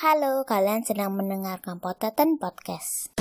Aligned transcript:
Halo, 0.00 0.48
kalian 0.48 0.80
sedang 0.80 1.12
mendengarkan 1.12 1.76
Potaten 1.76 2.40
Podcast. 2.40 3.12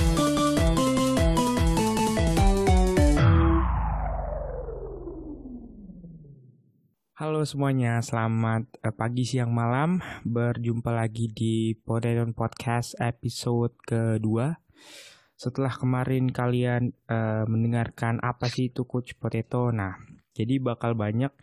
Halo 7.19 7.43
semuanya, 7.43 7.99
selamat 7.99 8.79
eh, 8.79 8.95
pagi, 8.95 9.27
siang, 9.27 9.51
malam. 9.51 9.99
Berjumpa 10.23 10.95
lagi 10.95 11.27
di 11.27 11.75
Potato 11.75 12.23
Podcast 12.31 12.95
episode 12.95 13.75
kedua. 13.83 14.55
Setelah 15.35 15.75
kemarin 15.75 16.31
kalian 16.31 16.95
eh, 17.11 17.43
mendengarkan 17.43 18.23
apa 18.23 18.47
sih 18.47 18.71
itu 18.71 18.87
Coach 18.87 19.19
Potato, 19.19 19.75
nah 19.75 19.99
jadi 20.31 20.63
bakal 20.63 20.95
banyak 20.95 21.35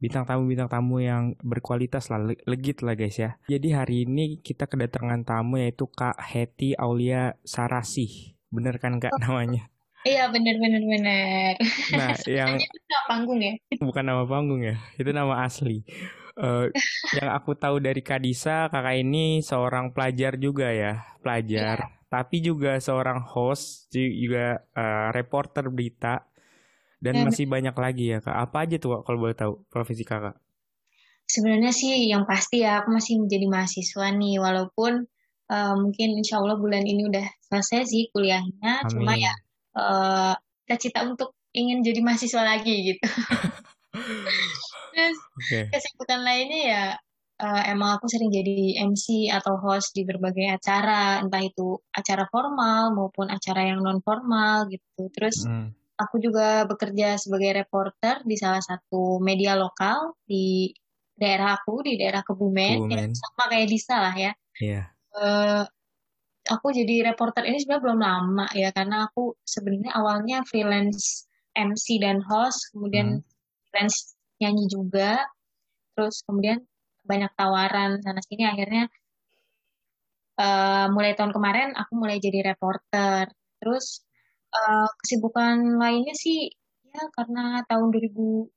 bintang 0.00 0.24
tamu-bintang 0.24 0.66
tamu 0.66 0.98
yang 0.98 1.36
berkualitas 1.44 2.08
lah, 2.08 2.18
le- 2.18 2.40
legit 2.48 2.80
lah 2.80 2.96
guys 2.96 3.20
ya. 3.20 3.36
Jadi 3.46 3.68
hari 3.76 3.96
ini 4.08 4.40
kita 4.40 4.64
kedatangan 4.64 5.22
tamu 5.22 5.60
yaitu 5.60 5.84
Kak 5.86 6.16
Heti 6.18 6.72
Aulia 6.74 7.36
Sarasih. 7.44 8.34
Bener 8.48 8.80
kan 8.80 8.96
Kak 8.98 9.12
namanya? 9.20 9.68
Iya 10.00 10.32
bener 10.32 10.56
bener 10.56 10.80
bener. 10.80 11.52
Nah, 11.92 12.16
yang 12.40 12.56
itu 12.56 12.76
nama 12.88 13.04
panggung 13.04 13.40
ya. 13.44 13.52
bukan 13.76 14.04
nama 14.04 14.24
panggung 14.24 14.60
ya, 14.64 14.80
itu 14.96 15.12
nama 15.12 15.44
asli. 15.44 15.84
Eh, 16.40 16.66
yang 17.20 17.28
aku 17.36 17.52
tahu 17.52 17.84
dari 17.84 18.00
Kadisa, 18.00 18.72
kakak 18.72 18.96
ini 18.96 19.44
seorang 19.44 19.92
pelajar 19.92 20.40
juga 20.40 20.72
ya, 20.72 21.04
pelajar. 21.20 22.00
Tapi 22.10 22.42
juga 22.42 22.80
seorang 22.80 23.22
host, 23.22 23.92
ju- 23.92 24.10
juga 24.16 24.64
eh, 24.72 25.08
reporter 25.12 25.68
berita, 25.68 26.26
dan 27.04 27.14
Ya, 27.16 27.24
masih 27.26 27.44
banyak 27.48 27.74
lagi 27.84 28.04
ya 28.12 28.18
kak. 28.20 28.36
Apa 28.44 28.56
aja 28.68 28.76
tuh 28.76 29.00
kalau 29.04 29.18
boleh 29.24 29.36
tahu 29.36 29.52
profesi 29.72 30.04
kakak? 30.04 30.36
Sebenarnya 31.30 31.72
sih 31.72 32.10
yang 32.10 32.26
pasti 32.26 32.60
ya 32.66 32.82
aku 32.82 32.88
masih 32.92 33.22
menjadi 33.22 33.46
mahasiswa 33.46 34.06
nih 34.20 34.36
walaupun 34.42 34.92
eh, 35.50 35.74
mungkin 35.78 36.08
insya 36.20 36.42
Allah 36.42 36.56
bulan 36.58 36.84
ini 36.84 37.06
udah 37.06 37.26
selesai 37.48 37.86
sih 37.88 38.02
kuliahnya. 38.12 38.84
Cuma 38.90 39.14
Amin. 39.14 39.24
ya 39.24 39.32
eh 39.80 40.34
cita-cita 40.66 41.06
untuk 41.06 41.30
ingin 41.54 41.82
jadi 41.86 42.00
mahasiswa 42.02 42.42
lagi 42.42 42.74
gitu. 42.94 43.06
Terus 44.92 45.16
Oke. 45.38 45.60
kesibukan 45.70 46.20
lainnya 46.26 46.60
ya 46.66 46.84
eh, 47.40 47.62
emang 47.72 47.96
aku 47.96 48.06
sering 48.10 48.30
jadi 48.34 48.82
MC 48.90 49.30
atau 49.30 49.54
host 49.62 49.94
di 49.96 50.02
berbagai 50.02 50.50
acara, 50.58 51.22
entah 51.22 51.42
itu 51.46 51.78
acara 51.94 52.26
formal 52.28 52.90
maupun 52.92 53.30
acara 53.30 53.70
yang 53.70 53.80
non 53.86 54.02
formal 54.02 54.66
gitu. 54.68 55.08
Terus 55.14 55.46
Hmm. 55.46 55.70
Aku 56.00 56.16
juga 56.16 56.64
bekerja 56.64 57.20
sebagai 57.20 57.60
reporter 57.60 58.24
di 58.24 58.36
salah 58.40 58.64
satu 58.64 59.20
media 59.20 59.52
lokal 59.52 60.16
di 60.24 60.72
daerah 61.12 61.60
aku, 61.60 61.84
di 61.84 62.00
daerah 62.00 62.24
Kebumen, 62.24 62.88
Kebumen. 62.88 62.96
yang 62.96 63.12
sama 63.12 63.52
kayak 63.52 63.68
Disa 63.68 63.96
lah 64.00 64.14
ya. 64.16 64.32
Iya. 64.56 64.82
Eh, 65.20 65.62
aku 66.48 66.66
jadi 66.72 67.12
reporter 67.12 67.44
ini 67.44 67.60
sebenarnya 67.60 67.84
belum 67.84 68.00
lama 68.00 68.46
ya, 68.56 68.72
karena 68.72 69.04
aku 69.04 69.36
sebenarnya 69.44 69.92
awalnya 69.92 70.40
freelance 70.48 71.28
MC 71.52 72.00
dan 72.00 72.24
host, 72.24 72.72
kemudian 72.72 73.20
Hmm. 73.20 73.24
freelance 73.68 74.16
nyanyi 74.40 74.64
juga, 74.72 75.20
terus 75.92 76.24
kemudian 76.24 76.64
banyak 77.04 77.28
tawaran 77.36 78.00
sana 78.00 78.24
sini, 78.24 78.48
akhirnya 78.48 78.88
eh, 80.40 80.86
mulai 80.88 81.12
tahun 81.12 81.36
kemarin 81.36 81.76
aku 81.76 81.92
mulai 82.00 82.16
jadi 82.16 82.40
reporter. 82.56 83.28
Terus 83.60 84.00
eh, 84.50 84.88
kesibukan 85.02 85.78
lainnya 85.78 86.14
sih 86.14 86.50
ya 86.90 87.06
karena 87.14 87.62
tahun 87.70 87.94
2017 87.94 88.50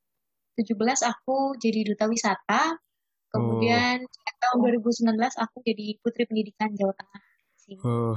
aku 1.05 1.57
jadi 1.61 1.79
duta 1.85 2.05
wisata. 2.09 2.77
Kemudian 3.33 4.05
tahun 4.37 4.57
2019 4.61 5.17
aku 5.17 5.65
jadi 5.65 5.97
putri 6.05 6.29
pendidikan 6.29 6.69
Jawa 6.77 6.93
Tengah. 6.93 7.21
sih. 7.57 7.77
Oh. 7.81 8.13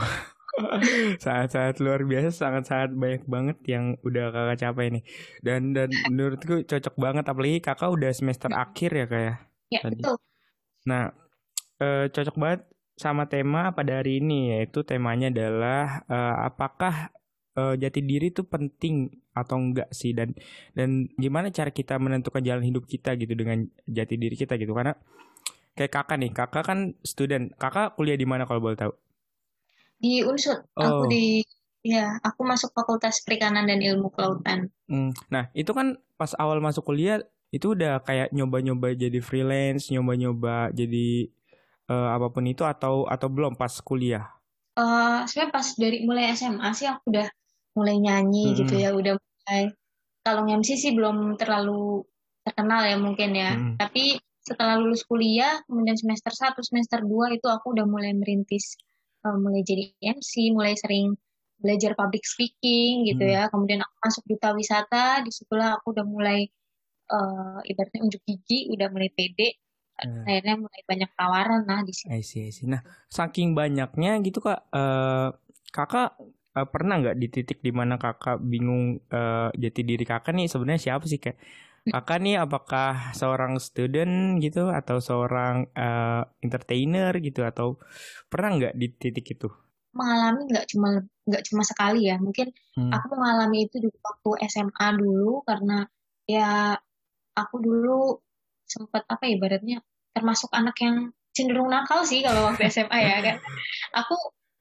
Sangat-sangat 1.24 1.80
luar 1.84 2.00
biasa, 2.04 2.32
sangat-sangat 2.32 2.90
banyak 2.96 3.24
banget 3.28 3.58
yang 3.68 4.00
udah 4.04 4.32
kakak 4.32 4.58
capai 4.60 4.86
nih. 4.92 5.04
Dan 5.44 5.76
dan 5.76 5.88
menurutku 6.10 6.64
cocok 6.64 6.94
banget, 6.96 7.24
apalagi 7.28 7.58
kakak 7.60 7.92
udah 7.92 8.10
semester 8.12 8.50
akhir 8.52 8.90
ya 8.92 9.06
kak 9.08 9.20
ya. 9.20 9.34
Ya, 9.72 9.80
Tadi. 9.84 10.00
betul. 10.00 10.16
Nah, 10.88 11.04
eh, 11.80 12.04
cocok 12.08 12.36
banget 12.36 12.60
sama 12.96 13.28
tema 13.28 13.76
pada 13.76 14.00
hari 14.00 14.24
ini 14.24 14.56
yaitu 14.56 14.80
temanya 14.80 15.28
adalah 15.28 16.04
eh, 16.08 16.36
apakah 16.48 17.12
eh, 17.60 17.74
jati 17.82 18.00
diri 18.04 18.26
itu 18.32 18.42
penting 18.46 18.94
atau 19.32 19.56
enggak 19.58 19.88
sih? 19.92 20.12
Dan 20.18 20.36
dan 20.76 20.88
gimana 21.16 21.48
cara 21.52 21.70
kita 21.72 21.96
menentukan 22.04 22.42
jalan 22.44 22.64
hidup 22.64 22.84
kita 22.86 23.16
gitu 23.20 23.32
dengan 23.36 23.64
jati 23.88 24.14
diri 24.20 24.36
kita 24.36 24.54
gitu? 24.60 24.72
Karena 24.76 24.94
kayak 25.76 25.92
kakak 25.92 26.16
nih 26.22 26.30
kakak 26.32 26.64
kan 26.68 26.78
student. 27.04 27.44
Kakak 27.56 27.96
kuliah 27.96 28.16
di 28.16 28.26
mana 28.28 28.44
kalau 28.48 28.60
boleh 28.64 28.78
tahu? 28.78 28.92
Di 30.02 30.20
Unsud, 30.28 30.58
aku 30.76 31.04
Oh. 31.04 31.08
di 31.08 31.40
ya, 31.84 32.20
aku 32.20 32.40
masuk 32.44 32.70
Fakultas 32.76 33.16
Perikanan 33.24 33.64
dan 33.70 33.80
Ilmu 33.80 34.08
Kelautan. 34.12 34.68
Hmm, 34.86 35.10
nah 35.32 35.50
itu 35.60 35.70
kan 35.74 35.98
pas 36.20 36.32
awal 36.38 36.58
masuk 36.62 36.86
kuliah 36.86 37.18
itu 37.50 37.66
udah 37.74 38.02
kayak 38.06 38.30
nyoba-nyoba 38.36 38.94
jadi 38.94 39.18
freelance 39.28 39.90
nyoba-nyoba 39.92 40.70
jadi 40.70 41.06
eh, 41.90 42.08
apa 42.16 42.26
pun 42.34 42.44
itu 42.46 42.62
atau 42.66 43.06
atau 43.14 43.28
belum 43.30 43.54
pas 43.60 43.72
kuliah? 43.82 44.24
Eh 44.76 45.18
sebenarnya 45.28 45.52
pas 45.56 45.66
dari 45.82 45.98
mulai 46.06 46.24
SMA 46.38 46.68
sih 46.78 46.86
aku 46.92 47.04
udah 47.12 47.26
mulai 47.76 48.00
nyanyi 48.00 48.50
Mm-mm. 48.50 48.58
gitu 48.64 48.74
ya, 48.80 48.90
udah 48.96 49.14
mulai 49.20 49.62
kalau 50.24 50.42
MC 50.48 50.74
sih 50.74 50.90
belum 50.96 51.38
terlalu 51.38 52.02
terkenal 52.42 52.82
ya 52.88 52.96
mungkin 52.98 53.30
ya. 53.36 53.54
Mm-mm. 53.54 53.76
Tapi 53.78 54.18
setelah 54.42 54.78
lulus 54.78 55.02
kuliah, 55.06 55.60
kemudian 55.66 55.94
semester 55.98 56.32
1, 56.32 56.58
semester 56.66 57.02
2 57.02 57.36
itu 57.36 57.46
aku 57.46 57.74
udah 57.74 57.86
mulai 57.86 58.14
merintis 58.14 58.74
eh, 59.26 59.36
mulai 59.36 59.62
jadi 59.62 59.90
MC, 60.02 60.50
mulai 60.50 60.74
sering 60.74 61.14
belajar 61.56 61.96
public 61.96 62.22
speaking 62.26 63.06
gitu 63.08 63.22
Mm. 63.22 63.32
ya. 63.32 63.42
Kemudian 63.50 63.80
aku 63.82 63.94
masuk 64.02 64.22
duta 64.28 64.54
wisata, 64.54 65.20
di 65.22 65.30
situlah 65.30 65.78
aku 65.78 65.94
udah 65.94 66.06
mulai 66.06 66.46
eh, 67.06 67.58
ibaratnya 67.70 68.02
unjuk 68.02 68.22
gigi, 68.26 68.66
udah 68.74 68.90
mulai 68.90 69.10
pede. 69.14 69.54
Eh. 69.96 70.22
Akhirnya 70.26 70.58
mulai 70.60 70.80
banyak 70.84 71.10
tawaran 71.16 71.62
lah 71.64 71.80
di 71.86 71.92
situ. 71.94 72.10
I 72.12 72.20
see, 72.20 72.46
I 72.46 72.52
see. 72.52 72.66
Nah, 72.68 72.82
saking 73.08 73.54
banyaknya 73.54 74.20
gitu 74.26 74.42
kak, 74.42 74.66
eh, 74.70 75.28
kakak 75.70 76.18
eh, 76.56 76.66
pernah 76.66 76.94
nggak 77.00 77.16
di 77.20 77.26
titik 77.28 77.58
di 77.60 77.70
mana 77.70 78.00
kakak 78.00 78.40
bingung 78.40 78.98
eh, 79.12 79.48
jati 79.52 79.82
diri 79.84 80.04
kakak 80.08 80.32
nih 80.32 80.48
sebenarnya 80.48 80.82
siapa 80.92 81.04
sih 81.04 81.20
kayak 81.20 81.38
kakak 81.86 82.18
nih 82.18 82.34
apakah 82.42 83.14
seorang 83.14 83.62
student 83.62 84.42
gitu 84.42 84.72
atau 84.72 84.98
seorang 84.98 85.70
eh, 85.76 86.22
entertainer 86.42 87.12
gitu 87.20 87.46
atau 87.46 87.78
pernah 88.26 88.56
nggak 88.56 88.74
di 88.74 88.86
titik 88.90 89.26
itu? 89.38 89.48
mengalami 89.96 90.44
nggak 90.52 90.66
cuma 90.68 90.88
nggak 91.24 91.42
cuma 91.48 91.62
sekali 91.64 92.12
ya 92.12 92.20
mungkin 92.20 92.52
Hmm. 92.76 92.92
aku 92.92 93.16
mengalami 93.16 93.64
itu 93.64 93.80
di 93.80 93.88
waktu 93.88 94.44
SMA 94.52 95.00
dulu 95.00 95.40
karena 95.48 95.88
ya 96.28 96.76
aku 97.32 97.56
dulu 97.56 98.20
sempat 98.68 99.08
apa 99.08 99.24
ya, 99.24 99.40
ibaratnya 99.40 99.80
termasuk 100.12 100.52
anak 100.52 100.76
yang 100.84 101.08
cenderung 101.32 101.72
nakal 101.72 102.04
sih 102.04 102.20
kalau 102.20 102.52
waktu 102.52 102.68
SMA 102.68 102.98
ya 103.00 103.16
kan 103.24 103.36
aku 103.96 104.12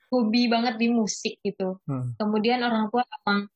hobi 0.09 0.47
banget 0.47 0.75
di 0.75 0.87
musik 0.89 1.37
gitu 1.41 1.79
Hmm. 1.85 2.13
kemudian 2.15 2.61
orang 2.61 2.87
tua 2.89 3.01
emang 3.23 3.47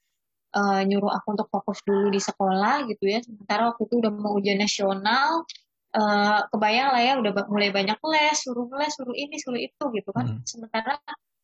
eh, 0.49 0.81
nyuruh 0.83 1.13
aku 1.13 1.37
untuk 1.37 1.47
fokus 1.47 1.79
dulu 1.85 2.09
di 2.09 2.17
sekolah 2.17 2.89
gitu 2.89 3.05
ya 3.05 3.21
sementara 3.21 3.69
waktu 3.69 3.85
itu 3.85 3.95
udah 4.01 4.11
mau 4.11 4.33
ujian 4.33 4.57
nasional 4.57 5.45
eh, 5.89 6.39
kebayang 6.49 6.89
lah 6.89 7.01
ya 7.01 7.13
udah 7.17 7.31
mulai 7.47 7.69
banyak 7.69 7.97
les 8.03 8.37
suruh 8.37 8.65
les 8.73 8.89
suruh 8.89 9.13
ini 9.13 9.37
suruh 9.37 9.57
itu 9.57 9.83
gitu 9.93 10.09
kan 10.09 10.25
Hmm. 10.25 10.41
sementara 10.45 10.97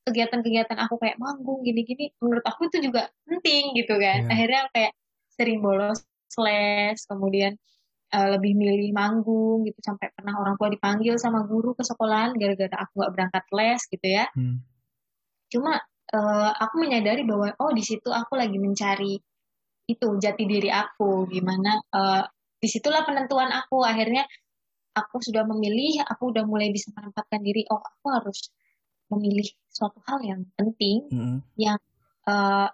kegiatan-kegiatan 0.03 0.77
aku 0.79 0.97
kayak 0.97 1.17
manggung 1.17 1.61
gini-gini 1.61 2.13
menurut 2.17 2.45
aku 2.45 2.69
itu 2.69 2.77
juga 2.83 3.09
penting 3.25 3.73
gitu 3.73 3.97
kan 3.97 4.25
Iya. 4.25 4.29
akhirnya 4.29 4.61
kayak 4.69 4.91
sering 5.33 5.59
bolos 5.61 6.05
les 6.37 6.97
kemudian 7.05 7.53
eh, 8.09 8.27
lebih 8.33 8.53
milih 8.53 8.89
manggung 8.91 9.65
gitu 9.65 9.81
sampai 9.81 10.13
pernah 10.13 10.37
orang 10.37 10.57
tua 10.57 10.69
dipanggil 10.69 11.17
sama 11.17 11.41
guru 11.43 11.73
ke 11.73 11.81
sekolahan 11.81 12.37
gara-gara 12.37 12.85
aku 12.85 13.01
nggak 13.01 13.11
berangkat 13.13 13.43
les 13.51 13.81
gitu 13.85 14.07
ya 14.07 14.25
Hmm. 14.33 14.61
Cuma 15.47 15.77
eh, 16.11 16.51
aku 16.59 16.75
menyadari 16.81 17.23
bahwa 17.23 17.53
oh 17.61 17.71
di 17.71 17.81
situ 17.81 18.09
aku 18.09 18.35
lagi 18.37 18.57
mencari 18.57 19.17
itu 19.85 20.07
jati 20.17 20.43
diri 20.45 20.69
aku 20.69 21.29
gimana 21.29 21.77
eh, 21.93 22.23
di 22.57 22.67
situlah 22.69 23.05
penentuan 23.05 23.53
aku 23.53 23.85
akhirnya 23.85 24.25
aku 24.95 25.19
sudah 25.21 25.43
memilih 25.45 26.01
aku 26.07 26.31
udah 26.33 26.47
mulai 26.47 26.71
bisa 26.71 26.89
menempatkan 26.95 27.43
diri 27.43 27.67
oh 27.69 27.77
aku 27.79 28.05
harus 28.09 28.49
memilih 29.11 29.45
suatu 29.69 30.01
hal 30.07 30.23
yang 30.25 30.41
penting 30.57 31.05
Hmm. 31.13 31.39
eh, 32.25 32.69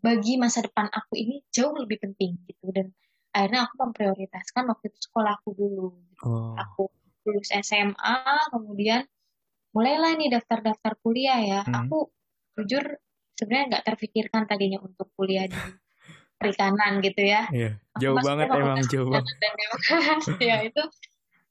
bagi 0.00 0.38
masa 0.38 0.62
depan 0.62 0.86
aku 0.88 1.18
ini 1.18 1.42
jauh 1.50 1.74
lebih 1.74 1.98
penting 1.98 2.38
gitu 2.46 2.70
dan 2.70 2.94
akhirnya 3.34 3.66
aku 3.66 3.74
memprioritaskan 3.84 4.64
waktu 4.70 4.88
itu 4.88 4.98
sekolahku 5.10 5.52
dulu 5.52 5.92
Oh. 6.24 6.56
aku 6.56 6.88
lulus 7.26 7.50
SMA 7.52 8.16
kemudian 8.48 9.04
mulailah 9.76 10.16
nih 10.16 10.32
daftar-daftar 10.32 10.96
kuliah 11.04 11.40
ya 11.44 11.60
Hmm. 11.68 11.84
aku 11.84 12.08
jujur 12.56 12.96
sebenarnya 13.36 13.76
nggak 13.76 13.84
terfikirkan 13.84 14.48
tadinya 14.48 14.80
untuk 14.80 15.12
kuliah 15.12 15.44
di 15.44 15.60
perikanan 16.40 17.04
gitu 17.04 17.20
ya 17.20 17.44
Iya. 17.52 17.76
Jauh 18.00 18.16
banget 18.20 18.48
emang 18.48 18.80
jauh 18.88 19.08
banget. 19.08 19.36
Dan 19.36 19.52
Demokrasi 19.56 20.32
ya 20.50 20.56
itu 20.64 20.82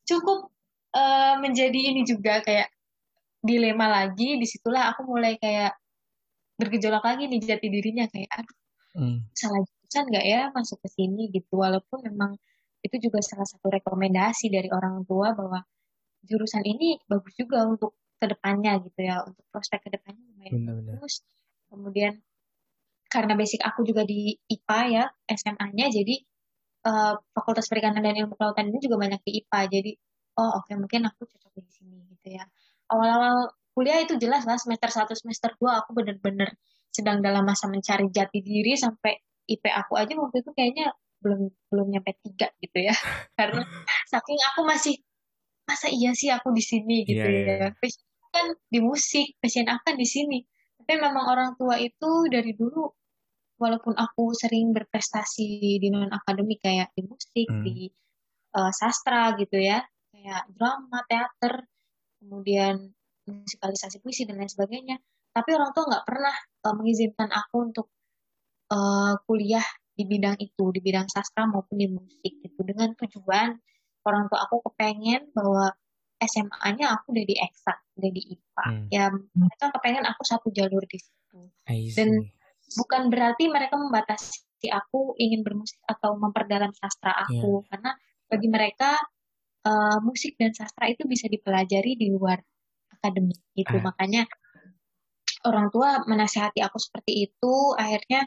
cukup 0.10 0.50
eh, 0.98 1.36
menjadi 1.42 1.80
ini 1.94 2.01
juga 2.01 2.42
kayak 2.42 2.69
dilema 3.45 3.86
lagi 3.86 4.42
di 4.42 4.45
situlah 4.50 4.89
aku 4.94 5.06
mulai 5.06 5.38
kayak 5.38 5.78
bergejolak 6.57 7.06
lagi 7.06 7.30
nih 7.30 7.45
jati 7.45 7.68
dirinya 7.69 8.10
kayak 8.10 8.30
aduh 8.42 8.57
hmm. 8.98 9.18
salah 9.38 9.62
jurusan 9.62 10.06
nggak 10.10 10.25
ya 10.25 10.42
masuk 10.50 10.81
ke 10.81 10.89
sini 10.89 11.30
gitu 11.30 11.62
walaupun 11.62 12.01
memang 12.01 12.33
itu 12.81 12.95
juga 12.98 13.21
salah 13.21 13.45
satu 13.45 13.69
rekomendasi 13.69 14.50
dari 14.50 14.69
orang 14.74 15.06
tua 15.06 15.38
bahwa 15.38 15.62
jurusan 16.25 16.66
ini 16.66 16.98
bagus 17.06 17.33
juga 17.38 17.66
untuk 17.69 17.94
ke 18.25 18.27
depannya 18.33 18.81
gitu 18.81 19.00
ya 19.06 19.22
untuk 19.22 19.45
prospek 19.54 19.86
ke 19.86 19.89
depannya 19.94 20.25
lumayan 20.33 20.81
bagus. 20.98 21.22
Kemudian 21.69 22.18
karena 23.06 23.38
basic 23.38 23.62
aku 23.62 23.86
juga 23.86 24.01
di 24.04 24.33
IPA 24.50 24.80
ya 24.89 25.06
SMA-nya 25.30 25.86
jadi 25.94 26.16
uh, 26.89 27.13
Fakultas 27.31 27.69
Perikanan 27.69 28.01
dan 28.01 28.18
Ilmu 28.18 28.33
Kelautan 28.33 28.74
ini 28.74 28.81
juga 28.81 28.98
banyak 28.98 29.22
di 29.22 29.45
IPA 29.45 29.60
jadi 29.69 29.92
oh 30.42 30.51
oke 30.60 30.68
okay, 30.68 30.75
mungkin 30.75 31.01
aku 31.06 31.30
cocok 31.30 31.54
di 31.62 31.72
sini 31.72 31.98
gitu 32.18 32.36
ya. 32.36 32.44
Awal-awal 32.89 33.54
kuliah 33.77 34.01
itu 34.01 34.18
jelas 34.18 34.44
lah 34.50 34.57
semester 34.57 34.89
1 34.89 35.06
semester 35.13 35.54
2 35.62 35.80
aku 35.86 35.89
bener-bener 35.94 36.57
sedang 36.89 37.19
dalam 37.19 37.44
masa 37.44 37.68
mencari 37.68 38.07
jati 38.10 38.39
diri 38.39 38.74
sampai 38.80 39.19
IP 39.45 39.68
aku 39.69 40.00
aja 40.00 40.16
waktu 40.18 40.42
itu 40.42 40.51
kayaknya 40.56 40.95
belum 41.21 41.51
belum 41.69 41.88
nyampe 41.92 42.16
tiga 42.24 42.50
gitu 42.60 42.78
ya. 42.81 42.95
Karena 43.38 43.62
saking 44.10 44.39
aku 44.54 44.62
masih 44.66 44.95
masa 45.66 45.88
iya 45.89 46.12
sih 46.13 46.30
aku 46.30 46.54
di 46.54 46.63
sini? 46.63 47.04
Gitu 47.04 47.19
yeah, 47.19 47.69
yeah. 47.69 47.69
ya. 47.74 47.83
iya. 47.83 48.04
Kan 48.35 48.47
di 48.67 48.79
musik 48.83 49.39
passion 49.39 49.71
aku 49.71 49.81
kan 49.87 49.95
di 49.95 50.07
sini. 50.07 50.39
Tapi 50.75 50.99
memang 50.99 51.25
orang 51.31 51.51
tua 51.55 51.79
itu 51.79 52.27
dari 52.27 52.51
dulu 52.51 52.83
walaupun 53.55 53.95
aku 53.95 54.35
sering 54.35 54.75
berprestasi 54.75 55.79
di 55.79 55.87
non 55.87 56.11
akademik 56.11 56.59
kayak 56.59 56.91
di 56.91 57.07
musik 57.07 57.47
hmm. 57.47 57.63
di 57.63 57.87
uh, 58.59 58.71
sastra 58.75 59.31
gitu 59.39 59.55
ya 59.55 59.79
kayak 60.11 60.43
drama 60.51 60.99
teater 61.07 61.63
kemudian 62.19 62.91
musikalisasi 63.25 64.03
puisi 64.03 64.27
dan 64.27 64.37
lain 64.37 64.51
sebagainya. 64.51 64.97
Tapi 65.35 65.49
orang 65.55 65.71
tua 65.71 65.83
nggak 65.87 66.05
pernah 66.07 66.35
uh, 66.67 66.73
mengizinkan 66.75 67.29
aku 67.31 67.55
untuk 67.71 67.87
uh, 68.71 69.15
kuliah 69.23 69.65
di 69.95 70.03
bidang 70.03 70.35
itu 70.43 70.65
di 70.75 70.83
bidang 70.83 71.07
sastra 71.07 71.47
maupun 71.47 71.79
di 71.79 71.87
musik 71.87 72.33
gitu. 72.43 72.59
Dengan 72.61 72.91
tujuan 72.99 73.55
orang 74.05 74.23
tua 74.29 74.39
aku 74.45 74.61
kepengen 74.69 75.31
bahwa 75.33 75.73
SMA-nya 76.19 76.95
aku 76.95 77.12
udah 77.12 77.25
di 77.27 77.35
eksak 77.35 77.77
udah 78.00 78.12
di 78.12 78.21
IPA 78.35 78.67
hmm. 78.67 78.88
ya 78.91 79.03
mereka 79.12 79.65
kepengen 79.75 80.06
aku 80.07 80.21
satu 80.23 80.47
jalur 80.51 80.83
di 80.88 80.97
situ 81.00 81.39
dan 81.95 82.09
bukan 82.79 83.01
berarti 83.13 83.51
mereka 83.51 83.75
membatasi 83.77 84.71
aku 84.71 85.13
ingin 85.21 85.45
bermusik 85.45 85.77
atau 85.85 86.17
memperdalam 86.17 86.73
sastra 86.73 87.13
aku 87.13 87.62
yeah. 87.62 87.67
karena 87.69 87.91
bagi 88.25 88.47
mereka 88.50 88.97
uh, 89.65 89.97
musik 90.01 90.38
dan 90.38 90.53
sastra 90.53 90.89
itu 90.89 91.06
bisa 91.06 91.29
dipelajari 91.29 91.97
di 91.97 92.09
luar 92.13 92.41
akademik 92.94 93.41
gitu. 93.53 93.77
Ah. 93.81 93.94
Makanya 93.94 94.23
orang 95.45 95.69
tua 95.69 96.01
menasihati 96.09 96.61
aku 96.65 96.81
seperti 96.81 97.29
itu, 97.29 97.56
akhirnya 97.77 98.25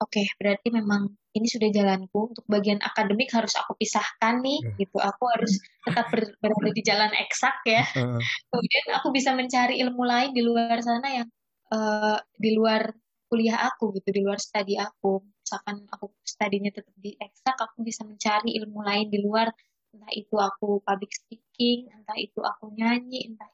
oke, 0.00 0.10
okay, 0.12 0.26
berarti 0.36 0.68
memang 0.72 1.08
ini 1.36 1.48
sudah 1.48 1.68
jalanku 1.68 2.32
untuk 2.32 2.44
bagian 2.48 2.80
akademik 2.80 3.28
harus 3.32 3.52
aku 3.56 3.76
pisahkan 3.76 4.40
nih 4.40 4.60
yeah. 4.64 4.76
gitu. 4.80 4.96
Aku 5.00 5.24
harus 5.32 5.60
tetap 5.84 6.08
ber 6.12 6.32
berada 6.40 6.70
di 6.72 6.82
jalan 6.84 7.12
eksak 7.12 7.56
ya. 7.68 7.84
Uh. 7.96 8.20
Kemudian 8.52 8.84
aku 8.96 9.08
bisa 9.12 9.30
mencari 9.32 9.80
ilmu 9.80 10.04
lain 10.04 10.30
di 10.36 10.42
luar 10.44 10.78
sana 10.84 11.08
yang 11.10 11.28
uh, 11.72 12.20
di 12.36 12.52
luar 12.56 12.92
kuliah 13.26 13.58
aku 13.68 13.92
gitu, 13.96 14.08
di 14.14 14.20
luar 14.22 14.38
studi 14.38 14.78
aku. 14.78 15.20
Misalkan 15.42 15.84
aku 15.90 16.12
studinya 16.22 16.70
tetap 16.70 16.94
di 16.96 17.16
eksak, 17.16 17.56
aku 17.58 17.82
bisa 17.82 18.06
mencari 18.06 18.54
ilmu 18.56 18.80
lain 18.84 19.08
di 19.10 19.18
luar 19.20 19.50
entah 19.96 20.12
itu 20.12 20.36
aku 20.36 20.84
public 20.84 21.08
speaking, 21.16 21.88
entah 21.88 22.18
itu 22.20 22.44
aku 22.44 22.68
nyanyi, 22.76 23.32
entah 23.32 23.48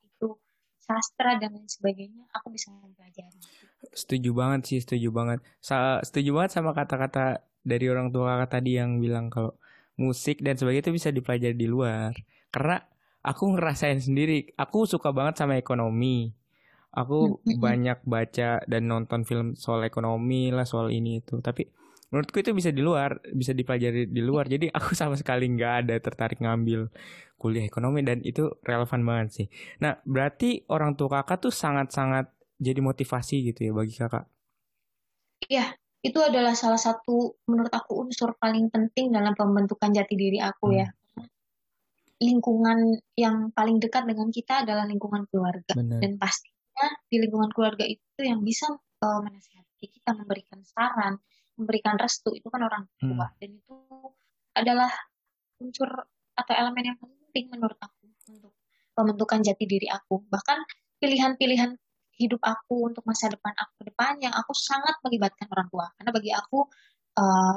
sastra 0.83 1.39
dan 1.39 1.55
lain 1.55 1.71
sebagainya 1.71 2.27
aku 2.35 2.51
bisa 2.51 2.75
mempelajari. 2.75 3.39
Setuju 3.95 4.31
banget 4.35 4.61
sih, 4.67 4.79
setuju 4.83 5.09
banget. 5.15 5.39
Sa 5.63 6.03
setuju 6.03 6.35
banget 6.35 6.51
sama 6.59 6.75
kata-kata 6.75 7.47
dari 7.63 7.87
orang 7.87 8.11
tua 8.11 8.35
kakak 8.35 8.59
tadi 8.59 8.77
yang 8.83 8.99
bilang 8.99 9.31
kalau 9.31 9.55
musik 9.95 10.43
dan 10.43 10.59
sebagainya 10.59 10.91
itu 10.91 10.95
bisa 10.95 11.09
dipelajari 11.15 11.55
di 11.55 11.69
luar. 11.71 12.11
Karena 12.51 12.83
aku 13.23 13.55
ngerasain 13.55 14.03
sendiri, 14.03 14.51
aku 14.59 14.85
suka 14.85 15.15
banget 15.15 15.39
sama 15.39 15.55
ekonomi. 15.57 16.35
Aku 16.93 17.41
banyak 17.41 18.05
baca 18.05 18.61
dan 18.69 18.83
nonton 18.85 19.25
film 19.25 19.57
soal 19.57 19.81
ekonomi 19.89 20.53
lah, 20.53 20.69
soal 20.69 20.93
ini 20.93 21.25
itu. 21.25 21.41
Tapi 21.41 21.65
menurutku 22.13 22.45
itu 22.45 22.53
bisa 22.53 22.69
di 22.69 22.85
luar 22.85 23.19
bisa 23.33 23.57
dipelajari 23.57 24.07
di 24.07 24.23
luar 24.23 24.47
jadi 24.47 24.69
aku 24.69 24.93
sama 25.01 25.17
sekali 25.17 25.49
nggak 25.49 25.73
ada 25.83 25.95
tertarik 25.99 26.39
ngambil 26.45 26.93
kuliah 27.41 27.67
ekonomi 27.67 28.05
dan 28.05 28.23
itu 28.23 28.53
relevan 28.63 29.03
banget 29.03 29.29
sih 29.33 29.47
nah 29.81 29.99
berarti 30.05 30.69
orang 30.69 30.95
tua 30.95 31.25
kakak 31.25 31.49
tuh 31.49 31.53
sangat-sangat 31.53 32.31
jadi 32.61 32.79
motivasi 32.79 33.51
gitu 33.51 33.61
ya 33.67 33.73
bagi 33.75 33.97
kakak 33.97 34.29
iya 35.49 35.75
itu 36.03 36.19
adalah 36.19 36.55
salah 36.55 36.79
satu 36.79 37.41
menurut 37.49 37.73
aku 37.73 38.07
unsur 38.07 38.37
paling 38.39 38.69
penting 38.71 39.11
dalam 39.11 39.35
pembentukan 39.39 39.95
jati 39.95 40.15
diri 40.15 40.39
aku 40.39 40.77
ya. 40.77 40.87
hmm. 40.87 40.93
ya 40.93 41.01
lingkungan 42.23 43.03
yang 43.19 43.51
paling 43.51 43.83
dekat 43.83 44.07
dengan 44.07 44.31
kita 44.31 44.63
adalah 44.63 44.87
lingkungan 44.87 45.27
keluarga 45.27 45.75
Bener. 45.75 45.99
dan 45.99 46.23
pastinya 46.23 46.87
di 47.11 47.19
lingkungan 47.19 47.51
keluarga 47.51 47.83
itu 47.83 48.21
yang 48.23 48.47
bisa 48.47 48.71
uh, 48.71 49.21
menasihati 49.27 49.87
kita 49.91 50.15
memberikan 50.15 50.63
saran 50.63 51.19
memberikan 51.63 51.95
restu 51.97 52.35
itu 52.35 52.51
kan 52.51 52.63
orang 52.67 52.85
tua 52.99 53.27
hmm. 53.31 53.39
dan 53.39 53.51
itu 53.55 53.77
adalah 54.53 54.91
unsur 55.63 55.89
atau 56.35 56.53
elemen 56.59 56.93
yang 56.93 56.99
penting 56.99 57.49
menurut 57.49 57.79
aku 57.79 58.11
untuk 58.29 58.53
pembentukan 58.93 59.41
jati 59.41 59.65
diri 59.65 59.89
aku 59.89 60.27
bahkan 60.29 60.61
pilihan-pilihan 60.99 61.79
hidup 62.21 62.43
aku 62.45 62.93
untuk 62.93 63.03
masa 63.09 63.33
depan 63.33 63.55
aku 63.57 63.73
ke 63.81 63.85
depan 63.89 64.21
yang 64.21 64.35
aku 64.37 64.53
sangat 64.53 65.01
melibatkan 65.01 65.49
orang 65.49 65.69
tua 65.73 65.87
karena 65.97 66.11
bagi 66.13 66.31
aku 66.35 66.69
uh, 67.17 67.57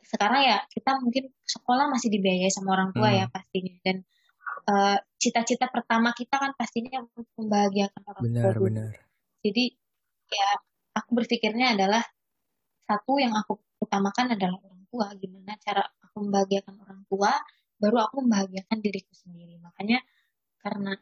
sekarang 0.00 0.42
ya 0.42 0.58
kita 0.72 0.98
mungkin 0.98 1.30
sekolah 1.44 1.86
masih 1.92 2.08
dibiayai 2.10 2.50
sama 2.50 2.74
orang 2.74 2.90
tua 2.90 3.12
ya 3.12 3.26
hmm. 3.26 3.30
ya 3.30 3.34
pastinya 3.34 3.74
dan 3.84 3.96
uh, 4.66 4.96
cita-cita 5.20 5.68
pertama 5.68 6.10
kita 6.16 6.34
kan 6.40 6.52
pastinya 6.56 7.04
untuk 7.04 7.28
membahagiakan 7.36 8.02
orang 8.08 8.22
benar, 8.24 8.52
tua 8.56 8.66
benar. 8.66 8.92
jadi 9.44 9.64
ya 10.30 10.50
aku 10.96 11.10
berpikirnya 11.14 11.76
adalah 11.78 12.02
satu 12.90 13.22
yang 13.22 13.30
aku 13.38 13.54
utamakan 13.78 14.34
adalah 14.34 14.58
orang 14.58 14.82
tua 14.90 15.06
gimana 15.14 15.54
cara 15.62 15.86
aku 16.02 16.26
membahagiakan 16.26 16.74
orang 16.82 17.00
tua 17.06 17.30
baru 17.78 17.96
aku 18.02 18.26
membahagiakan 18.26 18.82
diriku 18.82 19.14
sendiri 19.14 19.62
makanya 19.62 20.02
karena 20.58 20.98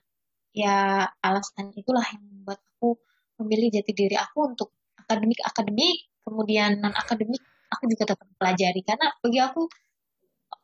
ya 0.53 1.09
alasan 1.25 1.73
itulah 1.73 2.05
yang 2.05 2.23
membuat 2.29 2.61
aku 2.77 3.01
memilih 3.41 3.81
jati 3.81 3.97
diri 3.97 4.21
aku 4.21 4.53
untuk 4.53 4.77
akademik 5.01 5.41
akademik 5.41 6.13
kemudian 6.21 6.77
non 6.85 6.93
akademik 6.93 7.41
aku 7.73 7.89
juga 7.89 8.13
tetap 8.13 8.29
pelajari 8.37 8.85
karena 8.85 9.09
bagi 9.25 9.41
aku 9.41 9.65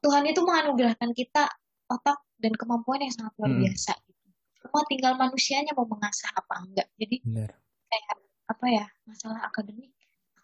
Tuhan 0.04 0.28
itu 0.28 0.44
menganugerahkan 0.44 1.16
kita 1.16 1.48
otak 1.88 2.20
dan 2.36 2.52
kemampuan 2.52 3.00
yang 3.00 3.12
sangat 3.12 3.32
luar 3.40 3.56
hmm. 3.56 3.60
biasa 3.64 3.92
gitu. 4.04 4.28
Semua 4.60 4.82
tinggal 4.84 5.12
manusianya 5.16 5.72
mau 5.72 5.88
mengasah 5.88 6.28
apa 6.36 6.60
enggak. 6.60 6.88
Jadi 7.00 7.24
Benar. 7.24 7.56
kayak 7.88 8.16
apa 8.44 8.66
ya 8.68 8.86
masalah 9.08 9.40
akademik 9.48 9.93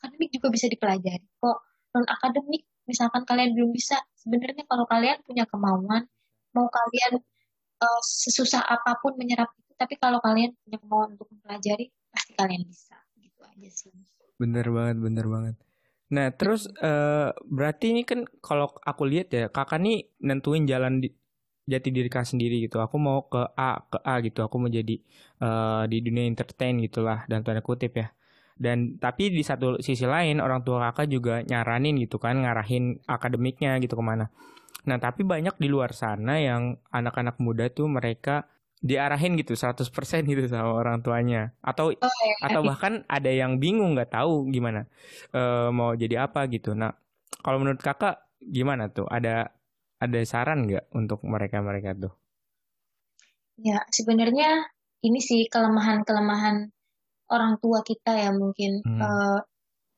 akademik 0.00 0.32
juga 0.32 0.48
bisa 0.48 0.66
dipelajari 0.72 1.26
kok. 1.36 1.58
Non 1.92 2.06
akademik 2.08 2.64
misalkan 2.88 3.22
kalian 3.28 3.52
belum 3.52 3.70
bisa 3.76 4.00
sebenarnya 4.16 4.64
kalau 4.64 4.88
kalian 4.88 5.20
punya 5.28 5.44
kemauan 5.46 6.08
mau 6.56 6.66
kalian 6.66 7.20
uh, 7.84 8.00
sesusah 8.02 8.64
apa 8.64 8.98
pun 8.98 9.14
menyerap 9.20 9.52
itu 9.60 9.76
tapi 9.76 9.94
kalau 10.00 10.18
kalian 10.18 10.56
punya 10.64 10.78
kemauan 10.80 11.14
untuk 11.14 11.28
mempelajari 11.30 11.92
pasti 12.08 12.32
kalian 12.32 12.64
bisa. 12.64 12.96
Gitu 13.20 13.40
aja 13.44 13.68
sih. 13.68 13.92
Bener 14.40 14.66
banget 14.72 14.96
bener 14.96 15.26
banget. 15.28 15.54
Nah 16.10 16.32
terus 16.32 16.66
uh, 16.80 17.30
berarti 17.44 17.92
ini 17.92 18.02
kan 18.08 18.24
kalau 18.40 18.72
aku 18.82 19.04
lihat 19.04 19.28
ya 19.30 19.46
kakak 19.52 19.78
nih 19.78 20.08
nentuin 20.24 20.64
jalan 20.66 20.98
di, 20.98 21.12
jati 21.68 21.92
diri 21.92 22.08
kakak 22.08 22.32
sendiri 22.32 22.64
gitu. 22.64 22.80
Aku 22.80 22.96
mau 22.96 23.28
ke 23.28 23.44
A 23.54 23.84
ke 23.86 23.98
A 24.02 24.18
gitu. 24.24 24.40
Aku 24.42 24.56
mau 24.58 24.72
jadi 24.72 24.98
uh, 25.44 25.84
di 25.86 26.02
dunia 26.02 26.26
entertain 26.26 26.80
gitulah 26.82 27.28
dan 27.30 27.44
tanda 27.44 27.62
kutip 27.62 27.94
ya 27.94 28.10
dan 28.60 29.00
tapi 29.00 29.32
di 29.32 29.40
satu 29.40 29.80
sisi 29.80 30.04
lain 30.04 30.36
orang 30.36 30.60
tua 30.60 30.92
kakak 30.92 31.08
juga 31.08 31.40
nyaranin 31.40 31.96
gitu 31.96 32.20
kan 32.20 32.44
ngarahin 32.44 33.00
akademiknya 33.08 33.80
gitu 33.80 33.96
ke 33.96 34.04
mana. 34.04 34.28
Nah 34.84 35.00
tapi 35.00 35.24
banyak 35.24 35.56
di 35.56 35.72
luar 35.72 35.96
sana 35.96 36.36
yang 36.36 36.76
anak-anak 36.92 37.40
muda 37.40 37.72
tuh 37.72 37.88
mereka 37.88 38.44
diarahin 38.84 39.40
gitu 39.40 39.56
100% 39.56 39.80
gitu 40.28 40.44
sama 40.44 40.76
orang 40.76 41.00
tuanya. 41.00 41.56
Atau 41.64 41.96
oh, 41.96 42.12
iya. 42.20 42.36
atau 42.52 42.60
bahkan 42.60 43.00
ada 43.08 43.32
yang 43.32 43.56
bingung 43.56 43.96
nggak 43.96 44.12
tahu 44.12 44.52
gimana 44.52 44.84
e, 45.32 45.72
mau 45.72 45.96
jadi 45.96 46.28
apa 46.28 46.44
gitu. 46.52 46.76
Nah 46.76 46.92
kalau 47.40 47.64
menurut 47.64 47.80
kakak 47.80 48.28
gimana 48.44 48.92
tuh? 48.92 49.08
Ada 49.08 49.56
ada 50.04 50.18
saran 50.28 50.68
nggak 50.68 50.92
untuk 50.92 51.24
mereka 51.24 51.64
mereka 51.64 51.96
tuh? 51.96 52.12
Ya 53.56 53.88
sebenarnya 53.88 54.68
ini 55.00 55.20
sih 55.24 55.48
kelemahan 55.48 56.04
kelemahan 56.04 56.68
orang 57.30 57.56
tua 57.62 57.80
kita 57.86 58.12
ya 58.14 58.30
mungkin 58.34 58.82
hmm. 58.82 59.00
uh, 59.00 59.40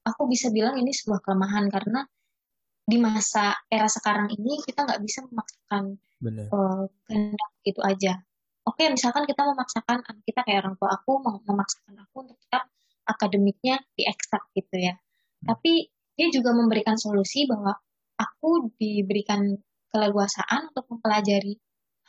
aku 0.05 0.29
bisa 0.29 0.53
bilang 0.53 0.77
ini 0.79 0.93
sebuah 0.93 1.25
kelemahan 1.25 1.67
karena 1.73 2.05
di 2.83 2.99
masa 2.99 3.55
era 3.71 3.87
sekarang 3.87 4.29
ini 4.35 4.59
kita 4.62 4.83
nggak 4.83 5.01
bisa 5.01 5.23
memaksakan 5.31 5.97
uh, 6.53 6.85
kehendak 7.07 7.51
gitu 7.62 7.81
aja 7.81 8.21
oke 8.67 8.83
misalkan 8.91 9.25
kita 9.25 9.43
memaksakan 9.47 10.03
anak 10.03 10.23
kita 10.27 10.41
kayak 10.45 10.67
orang 10.67 10.77
tua 10.77 10.91
aku 10.93 11.12
memaksakan 11.47 11.95
aku 12.03 12.17
untuk 12.27 12.39
tetap 12.47 12.67
akademiknya 13.07 13.81
di 13.95 14.07
eksak 14.07 14.43
gitu 14.55 14.77
ya 14.77 14.95
hmm. 14.95 15.47
tapi 15.49 15.89
dia 16.12 16.29
juga 16.29 16.53
memberikan 16.53 17.01
solusi 17.01 17.49
bahwa 17.49 17.73
aku 18.21 18.71
diberikan 18.77 19.57
keleluasaan 19.93 20.73
untuk 20.73 20.89
mempelajari 20.93 21.57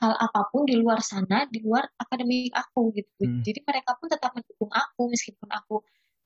hal 0.03 0.13
apa 0.19 0.51
pun 0.51 0.67
di 0.67 0.75
luar 0.75 0.99
sana, 0.99 1.47
di 1.47 1.63
luar 1.63 1.87
akademik 1.95 2.51
aku 2.51 2.91
gitu. 2.91 3.23
Hmm. 3.23 3.39
Jadi 3.39 3.63
mereka 3.63 3.95
pun 3.95 4.11
tetap 4.11 4.35
mendukung 4.35 4.67
aku 4.67 5.07
meskipun 5.07 5.47
aku 5.47 5.79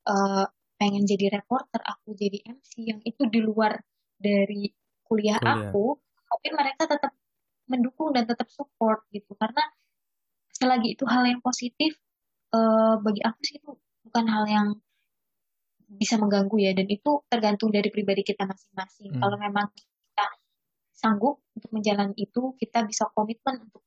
uh, 0.10 0.50
pengen 0.82 1.06
jadi 1.06 1.38
reporter, 1.38 1.78
aku 1.86 2.18
jadi 2.18 2.42
MC 2.42 2.72
yang 2.82 3.00
itu 3.06 3.30
di 3.30 3.38
luar 3.46 3.78
dari 4.18 4.74
kuliah, 5.06 5.38
kuliah. 5.38 5.70
aku, 5.70 5.94
tapi 6.26 6.48
mereka 6.58 6.90
tetap 6.90 7.14
mendukung 7.70 8.10
dan 8.18 8.26
tetap 8.26 8.50
support 8.50 9.06
gitu. 9.14 9.38
Karena 9.38 9.62
selagi 10.50 10.98
itu 10.98 11.06
hal 11.06 11.30
yang 11.30 11.42
positif, 11.46 12.02
uh, 12.58 12.98
bagi 12.98 13.22
aku 13.22 13.40
sih 13.46 13.62
itu 13.62 13.78
bukan 14.10 14.26
hal 14.26 14.46
yang 14.50 14.68
bisa 15.88 16.20
mengganggu 16.20 16.58
ya 16.60 16.72
dan 16.76 16.88
itu 16.92 17.24
tergantung 17.32 17.72
dari 17.72 17.94
pribadi 17.94 18.26
kita 18.26 18.44
masing-masing. 18.44 19.14
Hmm. 19.16 19.22
Kalau 19.22 19.38
memang 19.38 19.70
sanggup 20.98 21.46
untuk 21.54 21.70
menjalani 21.70 22.18
itu, 22.18 22.58
kita 22.58 22.82
bisa 22.90 23.06
komitmen 23.14 23.70
untuk 23.70 23.86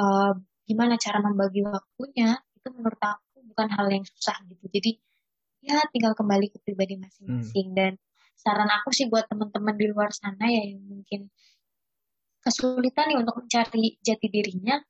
uh, 0.00 0.32
gimana 0.64 0.96
cara 0.96 1.20
membagi 1.20 1.60
waktunya, 1.60 2.40
itu 2.56 2.68
menurut 2.72 2.96
aku 2.96 3.44
bukan 3.52 3.68
hal 3.76 3.86
yang 3.92 4.04
susah 4.08 4.40
gitu. 4.48 4.64
Jadi 4.72 4.90
ya 5.60 5.84
tinggal 5.92 6.16
kembali 6.16 6.48
ke 6.48 6.58
pribadi 6.64 6.96
masing-masing. 6.96 7.70
Hmm. 7.70 7.76
Dan 7.76 7.92
saran 8.40 8.72
aku 8.72 8.88
sih 8.96 9.12
buat 9.12 9.28
teman-teman 9.28 9.76
di 9.76 9.86
luar 9.92 10.10
sana 10.16 10.48
ya 10.48 10.64
yang 10.64 10.80
mungkin 10.80 11.28
kesulitan 12.40 13.12
nih 13.12 13.18
untuk 13.20 13.36
mencari 13.42 14.00
jati 14.00 14.26
dirinya, 14.32 14.80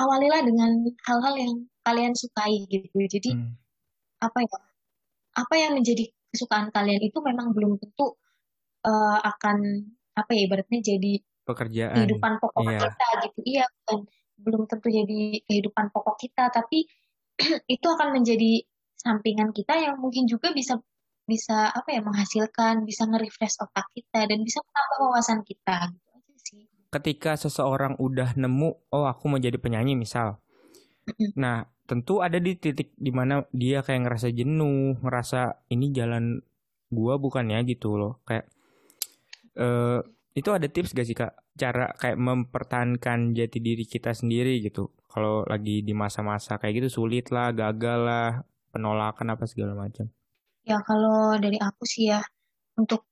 awalilah 0.00 0.40
dengan 0.40 0.88
hal-hal 1.04 1.34
yang 1.36 1.54
kalian 1.84 2.16
sukai 2.16 2.64
gitu. 2.72 2.96
Jadi 2.96 3.36
hmm. 3.36 3.52
apa 4.24 4.40
ya? 4.40 4.58
Apa 5.32 5.54
yang 5.56 5.72
menjadi 5.76 6.12
kesukaan 6.28 6.68
kalian 6.72 7.00
itu 7.00 7.18
memang 7.24 7.56
belum 7.56 7.80
tentu 7.80 8.16
uh, 8.84 9.18
akan 9.20 9.88
apa 10.12 10.30
ya 10.36 10.40
ibaratnya 10.46 10.80
jadi 10.80 11.12
pekerjaan. 11.42 11.96
kehidupan 11.96 12.32
pokok 12.38 12.62
iya. 12.68 12.78
kita 12.80 13.06
gitu. 13.26 13.38
Iya 13.42 13.64
kan 13.88 13.98
belum 14.42 14.62
tentu 14.66 14.88
jadi 14.90 15.20
kehidupan 15.46 15.94
pokok 15.94 16.16
kita 16.18 16.50
tapi 16.50 16.84
itu 17.74 17.86
akan 17.86 18.12
menjadi 18.12 18.66
sampingan 18.98 19.50
kita 19.50 19.78
yang 19.78 19.98
mungkin 19.98 20.26
juga 20.30 20.54
bisa 20.54 20.78
bisa 21.22 21.70
apa 21.70 21.88
ya 21.94 22.02
menghasilkan 22.02 22.82
bisa 22.82 23.06
nge-refresh 23.06 23.62
otak 23.62 23.86
kita 23.94 24.26
dan 24.26 24.42
bisa 24.42 24.58
menambah 24.62 24.98
wawasan 25.06 25.40
kita 25.46 25.90
gitu 25.94 26.08
aja 26.10 26.34
sih. 26.42 26.62
Ketika 26.90 27.38
seseorang 27.38 27.94
udah 27.98 28.34
nemu 28.34 28.90
oh 28.90 29.06
aku 29.06 29.30
mau 29.30 29.38
jadi 29.38 29.56
penyanyi 29.58 29.94
misal. 29.94 30.42
Nah 31.38 31.66
tentu 31.86 32.22
ada 32.22 32.38
di 32.38 32.58
titik 32.58 32.94
di 32.98 33.10
mana 33.10 33.46
dia 33.54 33.82
kayak 33.82 34.06
ngerasa 34.06 34.28
jenuh 34.34 34.98
ngerasa 35.02 35.66
ini 35.70 35.94
jalan 35.94 36.42
gua 36.90 37.18
bukan 37.18 37.54
ya 37.54 37.62
gitu 37.62 37.94
loh. 37.94 38.18
Kayak 38.26 38.50
uh, 39.58 40.00
itu 40.32 40.48
ada 40.48 40.64
tips 40.64 40.96
gak 40.96 41.06
sih 41.06 41.16
kak 41.16 41.32
cara 41.56 41.92
kayak 42.00 42.16
mempertahankan 42.16 43.36
jati 43.36 43.58
diri 43.60 43.84
kita 43.84 44.16
sendiri 44.16 44.64
gitu 44.64 44.88
kalau 45.12 45.44
lagi 45.44 45.84
di 45.84 45.92
masa-masa 45.92 46.56
kayak 46.56 46.84
gitu 46.84 47.02
sulit 47.02 47.28
lah 47.28 47.52
gagal 47.52 48.00
lah 48.00 48.28
penolakan 48.72 49.36
apa 49.36 49.44
segala 49.44 49.76
macam 49.76 50.08
ya 50.64 50.80
kalau 50.80 51.36
dari 51.36 51.60
aku 51.60 51.84
sih 51.84 52.08
ya 52.08 52.24
untuk 52.80 53.04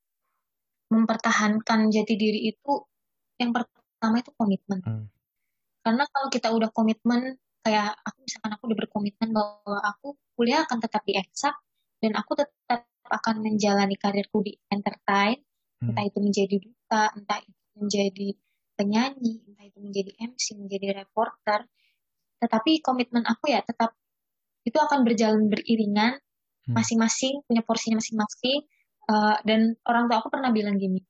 mempertahankan 0.89 1.93
jati 1.93 2.15
diri 2.17 2.49
itu 2.49 2.73
yang 3.37 3.53
pertama 3.53 4.25
itu 4.25 4.33
komitmen 4.33 4.81
hmm. 4.81 5.07
karena 5.85 6.05
kalau 6.09 6.29
kita 6.33 6.49
udah 6.49 6.73
komitmen 6.73 7.37
kayak 7.61 7.93
aku 8.01 8.19
misalkan 8.25 8.51
aku 8.57 8.63
udah 8.73 8.79
berkomitmen 8.81 9.29
bahwa 9.37 9.79
aku 9.85 10.17
kuliah 10.33 10.65
akan 10.65 10.81
tetap 10.81 11.05
di 11.05 11.21
eksak 11.21 11.53
dan 12.01 12.17
aku 12.17 12.33
tetap 12.33 12.89
akan 13.11 13.43
menjalani 13.45 13.99
karirku 13.99 14.41
di 14.41 14.57
entertain. 14.73 15.37
Entah 15.81 16.05
itu 16.05 16.19
menjadi 16.21 16.57
duta, 16.61 17.05
entah 17.17 17.41
itu 17.41 17.63
menjadi 17.81 18.29
penyanyi, 18.77 19.35
entah 19.49 19.65
itu 19.65 19.79
menjadi 19.81 20.11
MC, 20.21 20.45
menjadi 20.61 20.87
reporter. 21.05 21.65
Tetapi 22.41 22.85
komitmen 22.85 23.25
aku 23.25 23.53
ya 23.53 23.65
tetap 23.65 23.97
itu 24.65 24.77
akan 24.77 25.09
berjalan 25.09 25.49
beriringan, 25.49 26.21
hmm. 26.69 26.75
masing-masing 26.77 27.41
punya 27.49 27.65
porsinya 27.65 28.01
masing-masing. 28.01 28.69
Uh, 29.11 29.35
dan 29.43 29.75
orang 29.89 30.07
tua 30.07 30.23
aku 30.23 30.31
pernah 30.31 30.55
bilang 30.55 30.79
gini, 30.79 31.03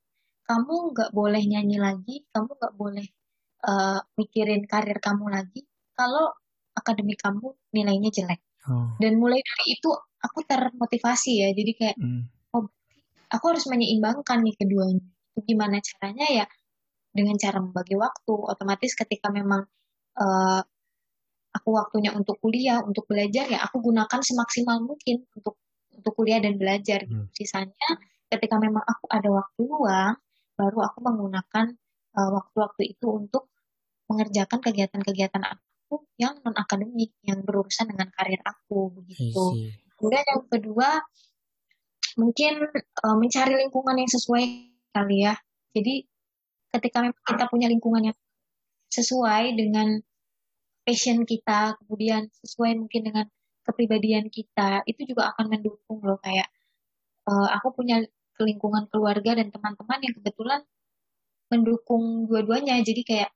kamu 0.47 0.95
nggak 0.95 1.11
boleh 1.13 1.43
nyanyi 1.45 1.77
lagi, 1.77 2.25
kamu 2.33 2.49
nggak 2.57 2.73
boleh 2.73 3.07
uh, 3.67 4.01
mikirin 4.17 4.65
karir 4.65 4.97
kamu 4.97 5.29
lagi 5.29 5.69
kalau 5.93 6.33
akademik 6.73 7.19
kamu 7.21 7.53
nilainya 7.75 8.09
jelek. 8.09 8.41
Oh. 8.65 8.97
Dan 8.97 9.21
mulai 9.21 9.37
dari 9.37 9.77
itu 9.77 9.91
aku 10.17 10.41
termotivasi 10.47 11.45
ya, 11.45 11.49
jadi 11.53 11.71
kayak 11.77 11.97
hmm 11.99 12.40
aku 13.31 13.45
harus 13.55 13.65
menyeimbangkan 13.71 14.43
nih 14.43 14.55
keduanya. 14.59 15.07
Gimana 15.39 15.79
caranya 15.79 16.27
ya? 16.43 16.45
Dengan 17.11 17.35
cara 17.39 17.63
membagi 17.63 17.95
waktu. 17.95 18.33
Otomatis 18.35 18.91
ketika 18.93 19.31
memang 19.31 19.63
uh, 20.19 20.61
aku 21.55 21.69
waktunya 21.75 22.11
untuk 22.11 22.39
kuliah, 22.43 22.83
untuk 22.83 23.07
belajar 23.07 23.47
ya 23.47 23.63
aku 23.63 23.79
gunakan 23.79 24.19
semaksimal 24.19 24.83
mungkin 24.83 25.23
untuk 25.35 25.59
untuk 25.95 26.13
kuliah 26.15 26.43
dan 26.43 26.59
belajar. 26.59 27.07
Hmm. 27.07 27.31
Sisanya 27.31 27.89
ketika 28.31 28.59
memang 28.59 28.83
aku 28.83 29.07
ada 29.11 29.27
waktu 29.31 29.59
luang, 29.63 30.15
baru 30.55 30.77
aku 30.87 30.97
menggunakan 31.03 31.65
uh, 32.15 32.29
waktu-waktu 32.31 32.95
itu 32.95 33.07
untuk 33.07 33.51
mengerjakan 34.11 34.59
kegiatan-kegiatan 34.59 35.43
aku 35.47 36.03
yang 36.19 36.39
non 36.43 36.55
akademik 36.55 37.15
yang 37.23 37.43
berurusan 37.43 37.87
dengan 37.91 38.11
karir 38.11 38.39
aku 38.43 38.91
begitu. 38.91 39.71
Kemudian 39.95 40.25
yang 40.25 40.43
kedua 40.47 40.89
mungkin 42.19 42.67
uh, 43.03 43.17
mencari 43.17 43.53
lingkungan 43.55 43.95
yang 43.99 44.09
sesuai 44.11 44.43
kali 44.91 45.27
ya. 45.27 45.35
Jadi 45.71 46.03
ketika 46.71 47.11
kita 47.27 47.45
punya 47.51 47.67
lingkungan 47.67 48.11
yang 48.11 48.17
sesuai 48.91 49.55
dengan 49.55 49.99
passion 50.83 51.23
kita, 51.23 51.79
kemudian 51.83 52.27
sesuai 52.43 52.75
mungkin 52.79 53.01
dengan 53.07 53.25
kepribadian 53.63 54.27
kita, 54.27 54.83
itu 54.89 55.07
juga 55.07 55.31
akan 55.35 55.53
mendukung 55.53 56.01
loh 56.01 56.19
kayak 56.19 56.49
uh, 57.29 57.47
aku 57.55 57.71
punya 57.77 58.03
lingkungan 58.41 58.89
keluarga 58.89 59.37
dan 59.37 59.53
teman-teman 59.53 59.99
yang 60.01 60.13
kebetulan 60.17 60.61
mendukung 61.51 62.25
dua-duanya. 62.25 62.81
Jadi 62.81 63.05
kayak 63.05 63.31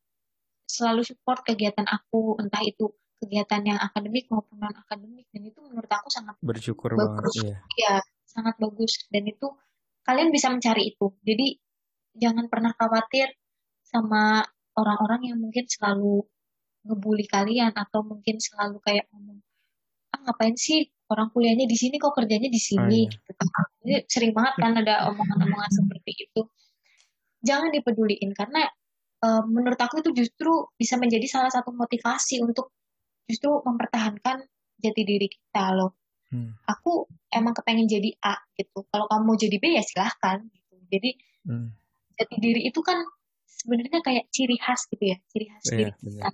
selalu 0.65 1.05
support 1.05 1.46
kegiatan 1.46 1.86
aku, 1.86 2.41
entah 2.41 2.63
itu 2.65 2.89
kegiatan 3.22 3.62
yang 3.63 3.79
akademik 3.79 4.27
maupun 4.27 4.60
non 4.60 4.75
akademik 4.75 5.25
dan 5.32 5.48
itu 5.48 5.60
menurut 5.63 5.88
aku 5.88 6.12
sangat 6.12 6.36
bersyukur 6.44 6.94
bagus. 6.94 7.39
banget 7.39 7.55
ya. 7.55 7.58
ya 7.79 7.96
sangat 8.36 8.56
bagus 8.60 9.08
dan 9.08 9.24
itu 9.24 9.48
kalian 10.04 10.30
bisa 10.30 10.51
mencari 10.51 10.92
itu. 10.92 11.15
Jadi 11.24 11.56
jangan 12.20 12.51
pernah 12.51 12.75
khawatir 12.75 13.32
sama 13.88 14.44
orang-orang 14.75 15.32
yang 15.32 15.38
mungkin 15.39 15.63
selalu 15.72 16.27
ngebully 16.86 17.25
kalian 17.25 17.74
atau 17.74 18.04
mungkin 18.06 18.38
selalu 18.38 18.77
kayak 18.84 19.10
ngomong 19.10 19.42
ah 20.13 20.20
ngapain 20.22 20.54
sih 20.54 20.86
orang 21.10 21.34
kuliahnya 21.34 21.65
di 21.65 21.77
sini 21.77 21.98
kok 21.98 22.13
kerjanya 22.13 22.50
di 22.51 22.62
sini 22.62 23.08
oh, 23.08 23.10
iya. 23.10 23.13
gitu 23.15 23.32
kan. 23.50 23.68
Jadi 23.82 23.96
sering 24.06 24.32
banget 24.36 24.54
kan 24.62 24.72
ada 24.77 24.94
omongan-omongan 25.10 25.72
seperti 25.72 26.12
itu. 26.30 26.42
Jangan 27.46 27.70
dipeduliin 27.74 28.32
karena 28.34 28.65
uh, 29.25 29.44
menurut 29.46 29.77
aku 29.77 30.01
itu 30.01 30.12
justru 30.13 30.70
bisa 30.77 30.98
menjadi 30.98 31.25
salah 31.30 31.51
satu 31.54 31.74
motivasi 31.74 32.42
untuk 32.42 32.74
justru 33.25 33.54
mempertahankan 33.62 34.46
jati 34.82 35.01
diri 35.01 35.27
kita 35.30 35.74
loh. 35.74 35.98
Hmm. 36.36 36.51
Aku 36.68 37.08
emang 37.32 37.56
kepengen 37.56 37.88
jadi 37.88 38.12
A 38.20 38.36
gitu. 38.60 38.84
Kalau 38.92 39.08
kamu 39.08 39.24
mau 39.24 39.38
jadi 39.39 39.56
B 39.56 39.80
ya 39.80 39.84
silahkan 39.88 40.44
gitu. 40.51 40.75
Jadi 40.92 41.10
hmm. 41.48 41.68
jati 42.20 42.36
diri 42.44 42.62
itu 42.68 42.80
kan 42.84 43.00
sebenarnya 43.48 44.04
kayak 44.04 44.27
ciri 44.36 44.60
khas 44.60 44.84
gitu 44.92 45.15
ya, 45.15 45.18
ciri 45.32 45.46
khas 45.48 45.63
yeah, 45.72 45.77
diri 45.80 45.92
kita. 45.96 46.27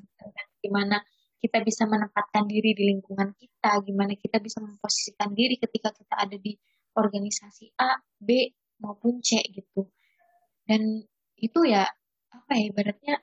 Gimana 0.61 0.97
kita 1.41 1.57
bisa 1.61 1.85
menempatkan 1.85 2.45
diri 2.45 2.73
di 2.77 2.83
lingkungan 2.89 3.33
kita, 3.33 3.81
gimana 3.85 4.13
kita 4.17 4.37
bisa 4.41 4.61
memposisikan 4.61 5.33
diri 5.33 5.57
ketika 5.57 5.89
kita 5.93 6.13
ada 6.17 6.37
di 6.37 6.53
organisasi 6.97 7.77
A, 7.81 7.97
B 8.17 8.51
maupun 8.81 9.21
C 9.21 9.41
gitu. 9.45 9.89
Dan 10.65 11.01
itu 11.37 11.59
ya 11.65 11.85
apa 12.31 12.51
ya 12.57 12.63
ibaratnya 12.69 13.15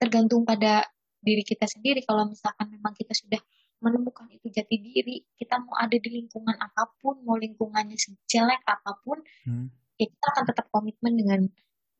tergantung 0.00 0.42
pada 0.42 0.82
diri 1.20 1.44
kita 1.44 1.68
sendiri 1.68 2.02
kalau 2.02 2.26
misalkan 2.26 2.72
memang 2.72 2.96
kita 2.96 3.12
sudah 3.12 3.38
menemukan 3.80 4.28
itu 4.32 4.48
jati 4.52 4.76
diri. 4.80 5.24
Kita 5.36 5.60
mau 5.60 5.76
ada 5.76 5.96
di 5.96 6.08
lingkungan 6.08 6.56
apa 6.56 6.92
pun 7.00 7.20
mau 7.24 7.36
lingkungannya 7.36 7.96
sejelek 7.96 8.60
apa 8.64 8.96
pun 9.00 9.20
hmm. 9.48 9.66
ya 9.96 10.06
kita 10.08 10.26
akan 10.36 10.44
tetap 10.48 10.66
komitmen 10.72 11.12
dengan 11.16 11.40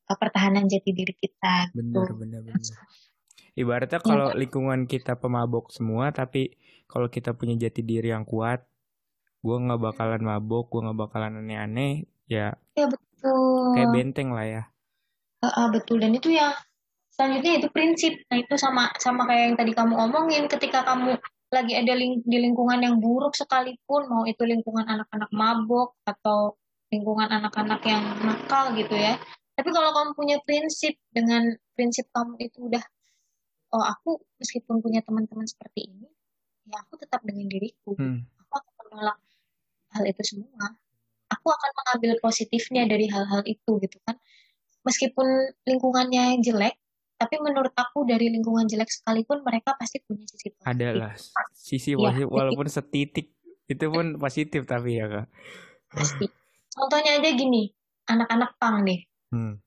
uh, 0.08 0.16
pertahanan 0.16 0.68
jati 0.68 0.92
diri 0.92 1.16
kita 1.16 1.72
benar 1.72 2.08
gitu. 2.08 2.20
benar. 2.20 2.40
Benar 2.44 2.84
ibaratnya 3.58 4.00
iya 4.00 4.06
kalau 4.06 4.28
ya, 4.30 4.36
lingkungan 4.38 4.80
kita 4.86 5.18
pemabok 5.18 5.74
semua 5.74 6.14
tapi 6.14 6.54
kalau 6.86 7.10
kita 7.10 7.34
punya 7.34 7.58
jati 7.58 7.82
diri 7.82 8.10
yang 8.10 8.24
kuat 8.24 8.66
gue 9.40 9.56
nggak 9.56 9.80
bakalan 9.80 10.22
mabok 10.22 10.68
gue 10.70 10.80
nggak 10.84 10.98
bakalan 10.98 11.40
aneh-aneh 11.40 12.04
ya 12.28 12.54
ya 12.76 12.86
betul. 12.86 13.74
kayak 13.74 13.90
benteng 13.90 14.30
lah 14.30 14.46
ya. 14.46 14.62
Uh, 15.40 15.48
uh, 15.48 15.66
betul. 15.72 15.96
Dan 15.96 16.12
itu 16.12 16.36
ya 16.36 16.52
selanjutnya 17.08 17.64
itu 17.64 17.68
prinsip. 17.72 18.12
Nah 18.28 18.36
itu 18.38 18.54
sama 18.60 18.92
sama 19.00 19.24
kayak 19.24 19.44
yang 19.48 19.56
tadi 19.56 19.72
kamu 19.72 19.96
omongin 19.96 20.44
ketika 20.46 20.84
kamu 20.84 21.16
lagi 21.50 21.74
ada 21.74 21.92
ling 21.98 22.22
di 22.22 22.38
lingkungan 22.38 22.78
yang 22.78 22.96
buruk 23.02 23.34
sekalipun 23.34 24.06
mau 24.06 24.22
itu 24.22 24.42
lingkungan 24.46 24.86
anak-anak 24.86 25.30
mabok 25.34 25.98
atau 26.06 26.54
lingkungan 26.94 27.26
anak-anak 27.26 27.82
yang 27.86 28.02
nakal 28.22 28.70
gitu 28.78 28.94
ya. 28.94 29.18
Tapi 29.58 29.68
kalau 29.74 29.90
kamu 29.92 30.10
punya 30.14 30.36
prinsip 30.46 30.94
dengan 31.10 31.50
prinsip 31.74 32.06
kamu 32.14 32.38
itu 32.38 32.70
udah 32.70 32.82
oh 33.74 33.84
aku 33.84 34.22
meskipun 34.38 34.82
punya 34.82 35.02
teman-teman 35.02 35.46
seperti 35.46 35.90
ini 35.90 36.06
ya 36.70 36.78
aku 36.86 36.94
tetap 37.02 37.20
dengan 37.26 37.50
diriku. 37.50 37.98
Hmm. 37.98 38.22
aku 38.46 38.52
akan 38.54 38.72
menolak 38.86 39.18
hal 39.94 40.04
itu 40.06 40.22
semua. 40.22 40.66
Aku 41.30 41.46
akan 41.50 41.70
mengambil 41.78 42.10
positifnya 42.22 42.86
dari 42.86 43.06
hal-hal 43.10 43.42
itu 43.46 43.78
gitu 43.82 43.98
kan. 44.06 44.18
Meskipun 44.86 45.26
lingkungannya 45.66 46.38
jelek 46.42 46.78
tapi 47.20 47.36
menurut 47.36 47.76
aku 47.76 48.08
dari 48.08 48.32
lingkungan 48.32 48.64
jelek 48.64 48.88
sekalipun 48.88 49.44
mereka 49.44 49.76
pasti 49.76 50.00
punya 50.00 50.24
sisi 50.24 50.56
positif. 50.56 50.64
Adalah 50.64 51.12
sisi 51.52 51.92
iya, 51.92 52.00
positif 52.00 52.24
ya, 52.24 52.32
walaupun 52.32 52.66
setitik 52.72 53.26
itu 53.68 53.84
pun 53.92 54.16
positif 54.16 54.64
tapi 54.64 54.96
ya 54.96 55.04
kak. 55.04 55.26
Pasti. 55.92 56.24
Contohnya 56.72 57.20
aja 57.20 57.30
gini, 57.36 57.68
anak-anak 58.08 58.56
pang 58.56 58.88
deh. 58.88 59.04
Hmm. 59.36 59.60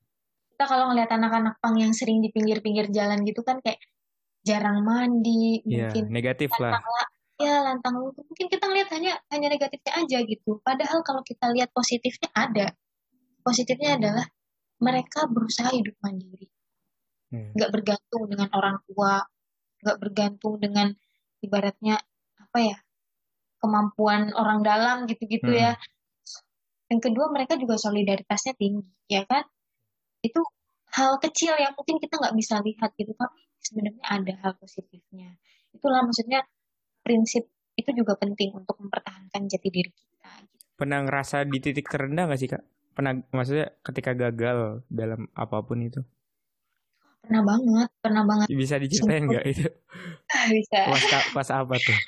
Kita 0.50 0.66
kalau 0.66 0.90
ngeliat 0.90 1.14
anak-anak 1.14 1.62
pang 1.62 1.78
yang 1.78 1.94
sering 1.94 2.26
di 2.26 2.34
pinggir-pinggir 2.34 2.90
jalan 2.90 3.22
gitu 3.22 3.46
kan 3.46 3.62
kayak 3.62 3.78
jarang 4.42 4.82
mandi, 4.82 5.62
ya, 5.70 5.94
mungkin 5.94 6.10
negatif 6.10 6.50
lah. 6.58 6.82
Ya 7.38 7.62
lantang 7.62 8.02
mungkin 8.02 8.48
kita 8.50 8.66
ngeliat 8.66 8.90
hanya 8.98 9.22
hanya 9.30 9.48
negatifnya 9.54 9.94
aja 9.94 10.18
gitu. 10.26 10.58
Padahal 10.66 11.06
kalau 11.06 11.22
kita 11.22 11.54
lihat 11.54 11.70
positifnya 11.70 12.34
ada. 12.34 12.74
Positifnya 13.46 14.00
adalah 14.00 14.26
mereka 14.82 15.28
berusaha 15.28 15.70
hidup 15.70 15.94
mandiri. 16.02 16.53
Nggak 17.34 17.70
hmm. 17.70 17.76
bergantung 17.76 18.24
dengan 18.30 18.50
orang 18.54 18.78
tua 18.86 19.26
nggak 19.84 19.98
bergantung 20.00 20.56
dengan 20.62 20.88
ibaratnya 21.42 21.98
apa 22.40 22.60
ya 22.62 22.78
kemampuan 23.58 24.32
orang 24.36 24.62
dalam 24.62 24.98
gitu-gitu 25.10 25.50
ya. 25.50 25.74
hmm. 25.74 25.82
ya 25.82 26.92
yang 26.94 27.02
kedua 27.02 27.26
mereka 27.34 27.58
juga 27.58 27.82
solidaritasnya 27.82 28.54
tinggi 28.54 28.86
ya 29.10 29.26
kan 29.26 29.42
itu 30.22 30.40
hal 30.94 31.18
kecil 31.18 31.58
yang 31.58 31.74
mungkin 31.74 31.98
kita 31.98 32.22
nggak 32.22 32.36
bisa 32.38 32.62
lihat 32.62 32.94
gitu 32.94 33.18
tapi 33.18 33.42
sebenarnya 33.66 34.04
ada 34.06 34.34
hal 34.46 34.54
positifnya 34.62 35.34
itulah 35.74 36.06
maksudnya 36.06 36.46
prinsip 37.02 37.50
itu 37.74 37.90
juga 37.98 38.14
penting 38.22 38.54
untuk 38.54 38.78
mempertahankan 38.78 39.50
jati 39.50 39.70
diri 39.74 39.90
kita 39.90 40.32
gitu. 40.46 40.64
pernah 40.78 41.02
ngerasa 41.02 41.50
di 41.50 41.58
titik 41.58 41.90
terendah 41.90 42.30
nggak 42.30 42.40
sih 42.40 42.50
kak 42.54 42.64
pernah 42.94 43.18
maksudnya 43.34 43.74
ketika 43.82 44.14
gagal 44.14 44.86
dalam 44.86 45.26
apa 45.34 45.66
pun 45.66 45.82
itu 45.82 46.06
Pernah 47.24 47.44
banget, 47.48 47.90
pernah 48.04 48.24
banget. 48.28 48.48
Bisa 48.52 48.76
diceritain 48.76 49.24
nggak 49.32 49.46
itu? 49.48 49.68
Bisa. 50.54 50.80
Pas, 50.92 51.04
pas 51.32 51.50
apa 51.56 51.76
tuh? 51.80 52.00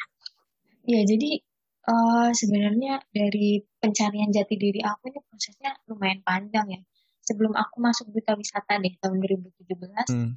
Ya 0.86 1.01
jadi 1.07 1.39
uh, 1.88 2.29
sebenarnya 2.36 3.00
dari 3.10 3.63
pencarian 3.79 4.29
jati 4.29 4.60
diri 4.60 4.84
aku 4.84 5.10
ini 5.10 5.24
prosesnya 5.24 5.72
lumayan 5.88 6.19
panjang 6.19 6.67
ya. 6.67 6.81
Sebelum 7.25 7.55
aku 7.55 7.81
masuk 7.81 8.12
duta 8.13 8.38
wisata 8.38 8.77
deh 8.77 8.93
tahun 9.01 9.17
2017, 9.17 9.65
hmm. 10.13 10.31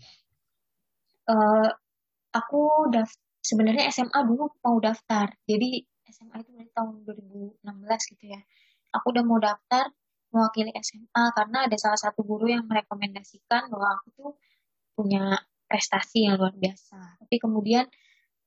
uh, 1.28 1.68
aku 2.32 2.88
daftar 2.88 3.28
sebenarnya 3.44 3.88
SMA 3.92 4.20
dulu 4.24 4.48
mau 4.64 4.78
daftar. 4.80 5.32
Jadi 5.44 5.84
SMA 6.08 6.40
itu 6.40 6.50
dari 6.56 6.70
tahun 6.72 7.04
2016 7.04 8.12
gitu 8.16 8.24
ya. 8.24 8.40
Aku 8.96 9.12
udah 9.12 9.24
mau 9.24 9.36
daftar 9.36 9.92
mewakili 10.32 10.72
SMA 10.80 11.24
karena 11.32 11.64
ada 11.64 11.76
salah 11.80 11.96
satu 11.96 12.20
guru 12.20 12.52
yang 12.52 12.64
merekomendasikan 12.68 13.72
bahwa 13.72 13.96
aku 13.96 14.08
tuh 14.16 14.32
punya 14.98 15.38
prestasi 15.70 16.26
yang 16.26 16.42
luar 16.42 16.50
biasa. 16.58 17.22
Tapi 17.22 17.36
kemudian 17.38 17.86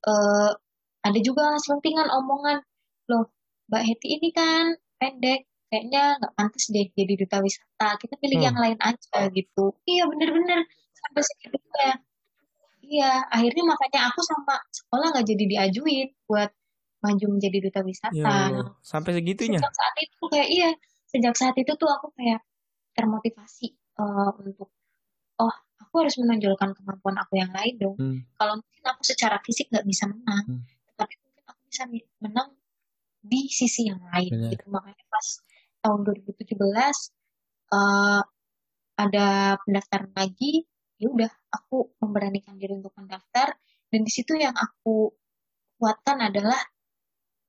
uh, 0.04 0.52
ada 1.00 1.20
juga 1.24 1.56
selentingan 1.64 2.12
omongan, 2.12 2.60
loh 3.08 3.32
Mbak 3.72 3.84
Heti 3.88 4.20
ini 4.20 4.30
kan 4.36 4.76
pendek, 5.00 5.48
kayaknya 5.72 6.20
nggak 6.20 6.34
pantas 6.36 6.68
deh 6.68 6.92
jadi 6.92 7.14
duta 7.16 7.40
wisata. 7.40 7.96
Kita 7.96 8.20
pilih 8.20 8.44
hmm. 8.44 8.48
yang 8.52 8.58
lain 8.60 8.80
aja 8.84 9.32
gitu. 9.32 9.80
Iya 9.88 10.04
bener-bener 10.12 10.68
sampai 10.92 11.22
segitu 11.24 11.56
ya. 11.80 11.94
Iya, 12.82 13.12
akhirnya 13.32 13.64
makanya 13.64 14.12
aku 14.12 14.20
sama 14.20 14.60
sekolah 14.68 15.16
nggak 15.16 15.28
jadi 15.32 15.44
diajuin 15.48 16.12
buat 16.28 16.52
maju 17.00 17.26
menjadi 17.40 17.58
duta 17.64 17.80
wisata. 17.88 18.12
Ya, 18.52 18.62
sampai 18.84 19.12
segitunya. 19.16 19.64
Sejak 19.64 19.76
saat 19.80 19.96
itu 20.04 20.22
kayak 20.28 20.50
iya, 20.52 20.70
sejak 21.08 21.36
saat 21.40 21.56
itu 21.56 21.72
tuh 21.80 21.88
aku 21.88 22.12
kayak 22.20 22.44
termotivasi 22.92 23.80
uh, 23.96 24.36
untuk 24.44 24.68
oh 25.40 25.56
aku 25.92 26.08
harus 26.08 26.16
menonjolkan 26.24 26.72
kemampuan 26.72 27.20
aku 27.20 27.36
yang 27.36 27.52
lain 27.52 27.76
dong. 27.76 28.00
Hmm. 28.00 28.24
Kalau 28.40 28.64
mungkin 28.64 28.84
aku 28.88 29.04
secara 29.04 29.44
fisik 29.44 29.68
nggak 29.68 29.84
bisa 29.84 30.08
menang, 30.08 30.46
hmm. 30.48 30.64
tapi 30.96 31.20
mungkin 31.20 31.44
aku 31.52 31.62
bisa 31.68 31.84
menang 32.24 32.56
di 33.20 33.52
sisi 33.52 33.92
yang 33.92 34.00
lain. 34.08 34.32
Benar. 34.32 34.52
Gitu 34.56 34.66
makanya 34.72 35.04
pas 35.12 35.28
tahun 35.84 36.00
2017 36.08 36.56
uh, 37.76 38.24
ada 38.96 39.28
pendaftaran 39.68 40.16
lagi, 40.16 40.64
ya 40.96 41.12
udah 41.12 41.28
aku 41.52 41.92
memberanikan 42.00 42.56
diri 42.56 42.72
untuk 42.72 42.96
mendaftar 42.96 43.52
dan 43.92 44.02
di 44.08 44.12
situ 44.16 44.40
yang 44.40 44.56
aku 44.56 45.12
kuatkan 45.76 46.24
adalah 46.24 46.64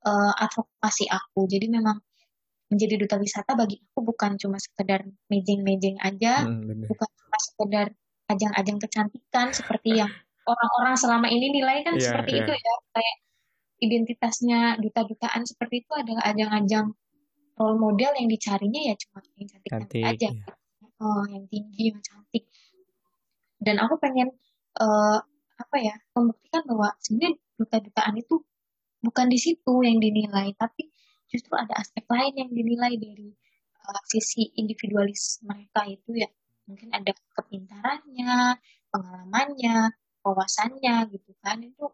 uh, 0.03 0.35
advokasi 0.35 1.07
aku. 1.07 1.47
Jadi 1.47 1.71
memang 1.71 1.95
menjadi 2.67 2.99
duta 2.99 3.15
wisata 3.15 3.55
bagi 3.55 3.79
aku 3.79 4.03
bukan 4.03 4.35
cuma 4.35 4.59
sekedar 4.59 5.07
mejeng-mejeng 5.31 5.95
aja, 6.03 6.43
hmm, 6.43 6.91
bukan 6.91 7.07
cuma 7.07 7.37
sekedar 7.39 7.87
ajang-ajang 8.31 8.77
kecantikan 8.79 9.51
seperti 9.51 9.99
yang 9.99 10.11
orang-orang 10.47 10.95
selama 10.95 11.27
ini 11.31 11.51
nilai 11.51 11.83
kan 11.83 11.95
yeah, 11.95 12.03
seperti 12.03 12.39
yeah. 12.39 12.41
itu 12.43 12.51
ya 12.55 12.73
kayak 12.95 13.17
identitasnya 13.83 14.59
duta-dutaan 14.79 15.43
seperti 15.43 15.83
itu 15.83 15.91
adalah 15.95 16.23
ajang-ajang 16.31 16.95
role 17.59 17.79
model 17.79 18.11
yang 18.15 18.27
dicarinya 18.31 18.81
ya 18.91 18.95
cuma 18.95 19.19
yang 19.39 19.47
cantik-cantik 19.51 20.03
aja 20.03 20.29
yeah. 20.31 21.03
oh 21.03 21.23
yang 21.27 21.45
tinggi 21.51 21.91
yang 21.91 21.99
cantik 21.99 22.43
dan 23.63 23.79
aku 23.79 23.95
pengen 23.99 24.31
uh, 24.79 25.19
apa 25.59 25.77
ya 25.79 25.95
membuktikan 26.15 26.63
bahwa 26.67 26.91
sebenarnya 26.99 27.39
duta-dutaan 27.55 28.15
itu 28.19 28.43
bukan 29.03 29.27
di 29.31 29.39
situ 29.39 29.73
yang 29.83 29.99
dinilai 29.99 30.51
tapi 30.55 30.91
justru 31.27 31.55
ada 31.55 31.75
aspek 31.79 32.03
lain 32.07 32.33
yang 32.35 32.51
dinilai 32.51 32.95
dari 32.99 33.31
uh, 33.83 34.01
sisi 34.07 34.51
individualis 34.59 35.43
mereka 35.43 35.87
itu 35.87 36.23
ya 36.23 36.29
mungkin 36.67 36.89
ada 36.95 37.11
kepintarannya, 37.35 38.57
pengalamannya, 38.89 39.93
wawasannya 40.23 40.95
gitu 41.11 41.31
kan. 41.43 41.59
Itu 41.63 41.91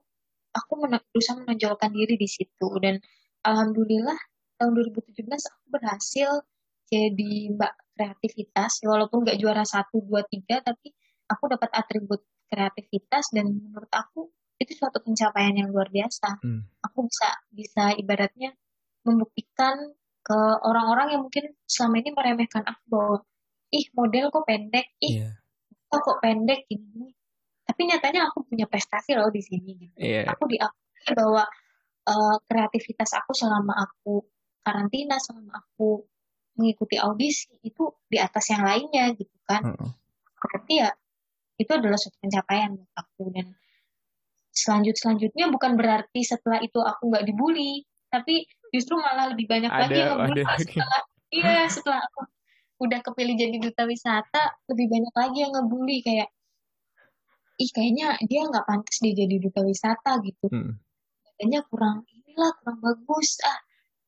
aku 0.53 0.71
men 0.81 0.97
berusaha 1.11 1.37
menonjolkan 1.41 1.91
diri 1.93 2.15
di 2.15 2.29
situ. 2.29 2.69
Dan 2.81 3.01
alhamdulillah 3.45 4.17
tahun 4.59 4.71
2017 4.75 5.25
aku 5.27 5.65
berhasil 5.71 6.29
jadi 6.89 7.31
mbak 7.53 7.73
kreativitas. 7.97 8.81
Walaupun 8.85 9.25
nggak 9.25 9.39
juara 9.41 9.63
satu 9.65 10.01
dua 10.05 10.25
tiga 10.27 10.61
tapi 10.61 10.93
aku 11.29 11.43
dapat 11.49 11.69
atribut 11.73 12.25
kreativitas 12.49 13.29
dan 13.29 13.53
menurut 13.53 13.91
aku 13.93 14.33
itu 14.59 14.75
suatu 14.75 14.99
pencapaian 14.99 15.55
yang 15.55 15.71
luar 15.71 15.87
biasa. 15.87 16.41
Hmm. 16.43 16.67
aku 16.83 17.07
bisa 17.07 17.29
bisa 17.53 17.83
ibaratnya 17.95 18.51
membuktikan 19.07 19.95
ke 20.19 20.39
orang-orang 20.67 21.15
yang 21.15 21.21
mungkin 21.25 21.55
selama 21.63 21.95
ini 22.03 22.11
meremehkan 22.11 22.63
aku 22.67 22.83
bahwa 22.91 23.17
ih 23.69 23.85
model 23.93 24.33
kok 24.33 24.45
pendek, 24.45 24.87
ih 25.01 25.25
yeah. 25.25 25.33
oh, 25.93 25.99
kok 26.01 26.19
pendek 26.21 26.65
gini. 26.69 27.13
Tapi 27.65 27.81
nyatanya 27.85 28.29
aku 28.29 28.45
punya 28.49 28.65
prestasi 28.65 29.13
loh 29.13 29.29
di 29.29 29.41
sini. 29.45 29.77
Gitu. 29.77 29.95
Yeah. 29.97 30.25
Aku 30.33 30.49
diakui 30.49 31.13
bahwa 31.13 31.45
uh, 32.09 32.35
kreativitas 32.49 33.13
aku 33.13 33.37
selama 33.37 33.77
aku 33.77 34.25
karantina, 34.65 35.21
selama 35.21 35.53
aku 35.61 36.03
mengikuti 36.57 36.99
audisi 36.99 37.55
itu 37.63 37.87
di 38.09 38.19
atas 38.19 38.51
yang 38.51 38.65
lainnya 38.65 39.13
gitu 39.15 39.37
kan. 39.47 39.63
Uh 39.63 39.77
-uh. 39.77 39.91
Berarti 40.39 40.73
ya 40.81 40.89
itu 41.59 41.71
adalah 41.75 41.99
suatu 41.99 42.17
pencapaian 42.23 42.71
buat 42.75 42.93
aku 42.95 43.23
dan 43.35 43.47
selanjut 44.55 44.95
selanjutnya 44.95 45.51
bukan 45.51 45.75
berarti 45.75 46.23
setelah 46.23 46.59
itu 46.63 46.79
aku 46.79 47.11
nggak 47.11 47.27
dibully, 47.27 47.83
tapi 48.07 48.47
justru 48.73 48.97
malah 48.97 49.31
lebih 49.35 49.45
banyak 49.45 49.71
ada, 49.71 49.81
lagi 49.85 49.97
yang 49.99 50.09
ngebully 50.17 50.43
setelah 50.57 51.01
iya 51.29 51.67
setelah 51.69 51.99
aku 52.01 52.19
udah 52.79 52.99
kepilih 53.03 53.35
jadi 53.35 53.57
duta 53.59 53.83
wisata 53.83 54.55
lebih 54.71 54.87
banyak 54.87 55.13
lagi 55.15 55.37
yang 55.43 55.51
ngebully 55.51 55.99
kayak 55.99 56.31
ih 57.59 57.69
kayaknya 57.75 58.15
dia 58.23 58.47
nggak 58.47 58.63
pantas 58.63 58.97
dia 59.03 59.13
jadi 59.13 59.35
duta 59.35 59.61
wisata 59.67 60.23
gitu 60.23 60.47
hmm. 60.47 60.79
Kayaknya 61.39 61.61
kurang 61.71 62.03
inilah 62.11 62.51
kurang 62.59 62.79
bagus 62.83 63.39
ah 63.47 63.59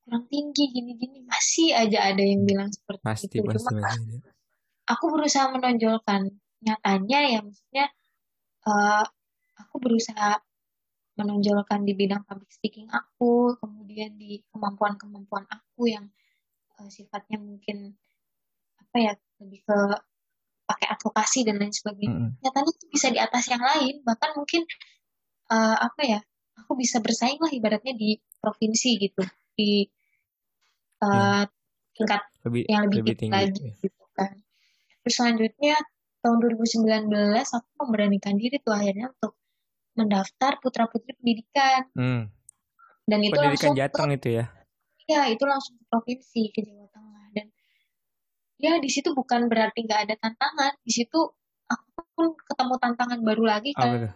kurang 0.03 0.27
tinggi 0.27 0.71
gini-gini 0.71 1.23
masih 1.27 1.75
aja 1.75 2.11
ada 2.11 2.23
yang 2.23 2.43
bilang 2.43 2.71
seperti 2.71 3.03
pasti, 3.03 3.27
itu 3.27 3.43
pasti, 3.43 3.71
Cuma, 3.71 3.87
pasti. 3.87 4.15
aku 4.87 5.05
berusaha 5.15 5.45
menonjolkan 5.51 6.21
nyatanya 6.63 7.19
ya 7.27 7.39
maksudnya 7.43 7.85
uh, 8.67 9.05
aku 9.55 9.75
berusaha 9.79 10.39
menonjolkan 11.19 11.83
di 11.83 11.93
bidang 11.95 12.23
public 12.23 12.51
speaking 12.51 12.87
aku 12.91 13.55
kemudian 13.59 14.15
di 14.15 14.39
kemampuan-kemampuan 14.51 15.47
aku 15.47 15.91
yang 15.91 16.07
uh, 16.79 16.87
sifatnya 16.87 17.39
mungkin 17.39 17.95
apa 18.91 18.97
ya 18.99 19.13
lebih 19.39 19.63
ke 19.63 19.77
pakai 20.67 20.87
advokasi 20.91 21.47
dan 21.47 21.63
lain 21.63 21.71
sebagainya. 21.71 22.11
Mm-mm. 22.11 22.43
Nyatanya 22.43 22.71
itu 22.75 22.85
bisa 22.91 23.07
di 23.07 23.19
atas 23.23 23.47
yang 23.47 23.63
lain, 23.63 24.03
bahkan 24.03 24.35
mungkin 24.35 24.67
eh, 25.51 25.77
apa 25.79 26.01
ya? 26.03 26.19
Aku 26.63 26.75
bisa 26.75 26.99
bersaing 26.99 27.39
lah 27.39 27.51
ibaratnya 27.51 27.95
di 27.95 28.19
provinsi 28.43 28.89
gitu, 28.99 29.23
di 29.55 29.87
eh, 31.03 31.43
tingkat 31.95 32.21
lebih 32.43 32.63
yang 32.67 32.83
lebih, 32.87 32.99
lebih 33.03 33.15
tinggi, 33.15 33.35
lagi 33.35 33.67
gitu 33.79 34.03
kan. 34.15 34.31
Terus 35.03 35.13
selanjutnya 35.15 35.75
tahun 36.21 36.37
2019 36.61 37.09
aku 37.41 37.69
memberanikan 37.81 38.35
diri 38.37 38.61
tuh 38.61 38.75
akhirnya 38.75 39.09
untuk 39.09 39.39
mendaftar 39.97 40.61
putra 40.63 40.87
putri 40.87 41.11
pendidikan 41.17 41.83
Hmm. 41.97 42.31
dan 43.09 43.19
itu 43.19 43.35
Pendidikan 43.35 43.73
langsung 43.73 43.73
ke 43.75 43.79
Jateng 43.81 44.11
itu 44.15 44.29
ya. 44.39 44.45
ya 45.09 45.21
itu 45.27 45.43
langsung 45.43 45.75
ke 45.75 45.83
provinsi 45.91 46.41
ke 46.53 46.59
Jawa 46.63 46.80
ya 48.61 48.77
di 48.77 48.89
situ 48.93 49.11
bukan 49.11 49.49
berarti 49.49 49.83
nggak 49.83 50.01
ada 50.07 50.15
tantangan 50.21 50.77
di 50.85 50.91
situ 50.93 51.19
aku 51.65 52.01
pun 52.13 52.25
ketemu 52.37 52.73
tantangan 52.77 53.19
baru 53.25 53.43
lagi 53.49 53.71
kan 53.73 54.07
tuh? 54.07 54.13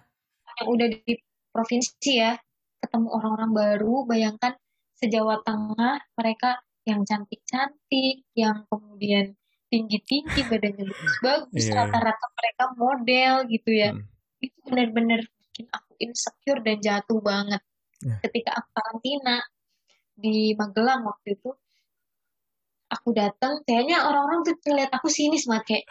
yang 0.61 0.67
udah 0.69 0.87
di 0.87 1.13
provinsi 1.49 2.11
ya 2.13 2.37
ketemu 2.79 3.07
orang-orang 3.09 3.51
baru 3.51 3.95
bayangkan 4.05 4.53
sejawa 4.95 5.41
Tengah 5.41 5.99
mereka 6.15 6.61
yang 6.85 7.01
cantik-cantik 7.03 8.23
yang 8.37 8.63
kemudian 8.69 9.33
tinggi-tinggi 9.67 10.45
badannya 10.45 10.85
bagus-bagus 10.85 11.65
Iya. 11.65 11.73
rata-rata 11.81 12.27
mereka 12.37 12.63
model 12.77 13.33
gitu 13.49 13.69
ya 13.73 13.89
Hmm. 13.91 14.05
itu 14.39 14.57
benar-benar 14.69 15.25
bikin 15.25 15.65
aku 15.73 15.91
insecure 15.97 16.61
dan 16.61 16.77
jatuh 16.79 17.19
banget 17.19 17.59
Ya. 18.05 18.21
ketika 18.21 18.61
aku 18.61 18.69
karantina 18.77 19.41
di 20.13 20.53
Magelang 20.53 21.03
waktu 21.09 21.33
itu 21.35 21.49
aku 22.95 23.09
datang 23.21 23.53
kayaknya 23.67 23.97
orang-orang 24.07 24.39
tuh 24.47 24.55
ngeliat 24.65 24.91
aku 24.97 25.07
sinis 25.17 25.43
banget 25.49 25.65
kayak 25.69 25.85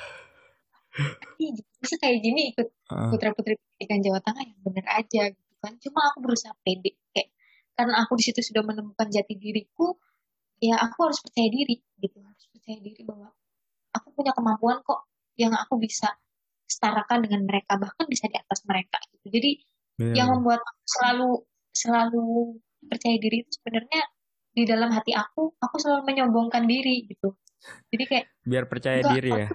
"Ih, 1.43 1.53
bisa 1.83 1.95
kayak 2.03 2.19
gini 2.23 2.41
ikut 2.55 2.69
Ah, 2.93 3.09
putra 3.11 3.31
putri 3.37 3.55
pendidikan 3.59 3.99
Jawa 4.05 4.21
Tengah 4.23 4.45
yang 4.47 4.61
bener 4.67 4.87
aja 4.87 5.23
gitu 5.35 5.55
kan. 5.63 5.73
Cuma 5.83 6.01
aku 6.13 6.19
berusaha 6.25 6.55
pede 6.63 6.91
kayak 7.15 7.29
karena 7.75 7.95
aku 8.07 8.13
di 8.21 8.25
situ 8.31 8.41
sudah 8.49 8.63
menemukan 8.63 9.09
jati 9.11 9.35
diriku 9.35 9.99
ya 10.63 10.79
aku 10.79 10.97
harus 11.11 11.19
percaya 11.25 11.49
diri 11.51 11.77
gitu. 12.03 12.19
Harus 12.23 12.45
percaya 12.53 12.79
diri 12.79 13.03
bahwa 13.03 13.29
aku 13.97 14.09
punya 14.15 14.33
kemampuan 14.37 14.79
kok 14.87 15.01
yang 15.41 15.55
aku 15.57 15.75
bisa 15.83 16.09
setarakan 16.71 17.27
dengan 17.27 17.43
mereka 17.49 17.77
bahkan 17.83 18.07
bisa 18.07 18.31
di 18.31 18.37
atas 18.39 18.63
mereka 18.69 18.99
gitu. 19.11 19.27
Jadi 19.35 19.51
bener. 19.99 20.15
yang 20.19 20.29
membuat 20.39 20.61
aku 20.63 20.83
selalu 20.87 21.31
selalu 21.75 22.27
percaya 22.87 23.17
diri 23.19 23.43
itu 23.43 23.51
sebenarnya 23.59 24.03
di 24.55 24.63
dalam 24.63 24.95
hati 24.95 25.11
aku 25.13 25.59
aku 25.59 25.77
selalu 25.83 26.07
menyombongkan 26.07 26.65
diri 26.65 27.11
gitu 27.11 27.35
jadi 27.91 28.05
kayak 28.07 28.27
biar 28.47 28.65
percaya 28.71 29.01
diri 29.03 29.31
ya. 29.35 29.49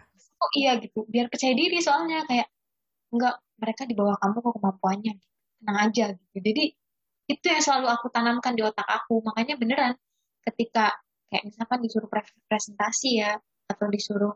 oh 0.44 0.52
iya 0.60 0.72
gitu 0.84 1.08
biar 1.08 1.32
percaya 1.32 1.56
diri 1.56 1.80
soalnya 1.80 2.28
kayak 2.28 2.52
enggak 3.16 3.40
mereka 3.60 3.84
di 3.88 3.96
bawah 3.96 4.20
kamu 4.20 4.38
kok 4.44 4.54
kemampuannya 4.60 5.14
gitu. 5.16 5.30
tenang 5.64 5.78
aja 5.88 6.06
gitu 6.14 6.38
jadi 6.44 6.64
itu 7.30 7.46
yang 7.46 7.62
selalu 7.62 7.88
aku 7.94 8.08
tanamkan 8.12 8.54
di 8.58 8.64
otak 8.66 8.88
aku 8.90 9.22
makanya 9.24 9.56
beneran 9.56 9.94
ketika 10.44 10.98
kayak 11.30 11.46
misalkan 11.46 11.80
disuruh 11.86 12.10
pre- 12.10 12.38
presentasi 12.50 13.22
ya 13.22 13.38
atau 13.70 13.86
disuruh 13.88 14.34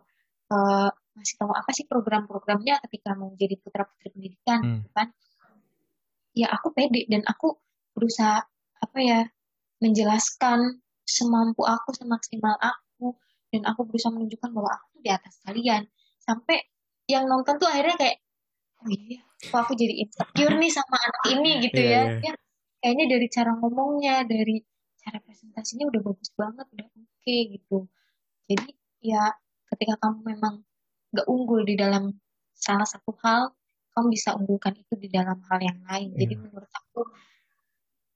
eh, 0.54 0.90
ngasih 1.18 1.36
tahu 1.42 1.52
apa 1.54 1.70
sih 1.74 1.86
program-programnya 1.90 2.82
ketika 2.88 3.18
mau 3.18 3.34
jadi 3.34 3.58
putra 3.58 3.84
putri 3.90 4.14
pendidikan 4.14 4.60
Hmm. 4.62 4.74
gitu 4.82 4.90
kan 4.94 5.08
ya 6.34 6.50
aku 6.50 6.74
pede 6.74 7.06
dan 7.10 7.22
aku 7.26 7.58
berusaha 7.94 8.42
apa 8.82 8.98
ya 9.02 9.20
menjelaskan 9.84 10.80
semampu 11.04 11.68
aku 11.68 11.92
semaksimal 11.92 12.56
aku 12.64 13.20
dan 13.52 13.68
aku 13.68 13.84
berusaha 13.84 14.16
menunjukkan 14.16 14.50
bahwa 14.56 14.72
aku 14.72 14.86
tuh 14.96 15.02
di 15.04 15.12
atas 15.12 15.34
kalian 15.44 15.84
sampai 16.24 16.64
yang 17.12 17.28
nonton 17.28 17.60
tuh 17.60 17.68
akhirnya 17.68 18.00
kayak 18.00 18.18
oh 18.80 18.88
iya 18.88 19.20
kok 19.44 19.60
aku 19.68 19.76
jadi 19.76 20.08
insecure 20.08 20.56
nih 20.56 20.72
sama 20.72 20.96
anak 20.96 21.24
ini 21.36 21.52
gitu 21.68 21.80
Iya, 21.84 21.92
ya 21.92 22.02
iya. 22.24 22.32
Ya, 22.32 22.34
kayaknya 22.80 23.06
dari 23.20 23.28
cara 23.28 23.52
ngomongnya 23.60 24.16
dari 24.24 24.64
cara 25.04 25.20
presentasinya 25.20 25.92
udah 25.92 26.02
bagus 26.02 26.30
banget 26.40 26.66
udah 26.72 26.88
oke 26.88 27.36
gitu 27.60 27.78
jadi 28.48 28.68
ya 29.04 29.24
ketika 29.76 30.00
kamu 30.00 30.20
memang 30.36 30.64
gak 31.12 31.28
unggul 31.28 31.68
di 31.68 31.76
dalam 31.76 32.16
salah 32.56 32.88
satu 32.88 33.12
hal 33.20 33.52
kamu 33.94 34.16
bisa 34.16 34.34
unggulkan 34.40 34.74
itu 34.80 34.96
di 34.96 35.12
dalam 35.12 35.44
hal 35.52 35.60
yang 35.60 35.80
lain 35.84 36.16
jadi 36.16 36.40
Iya. 36.40 36.42
menurut 36.48 36.72
aku 36.72 37.04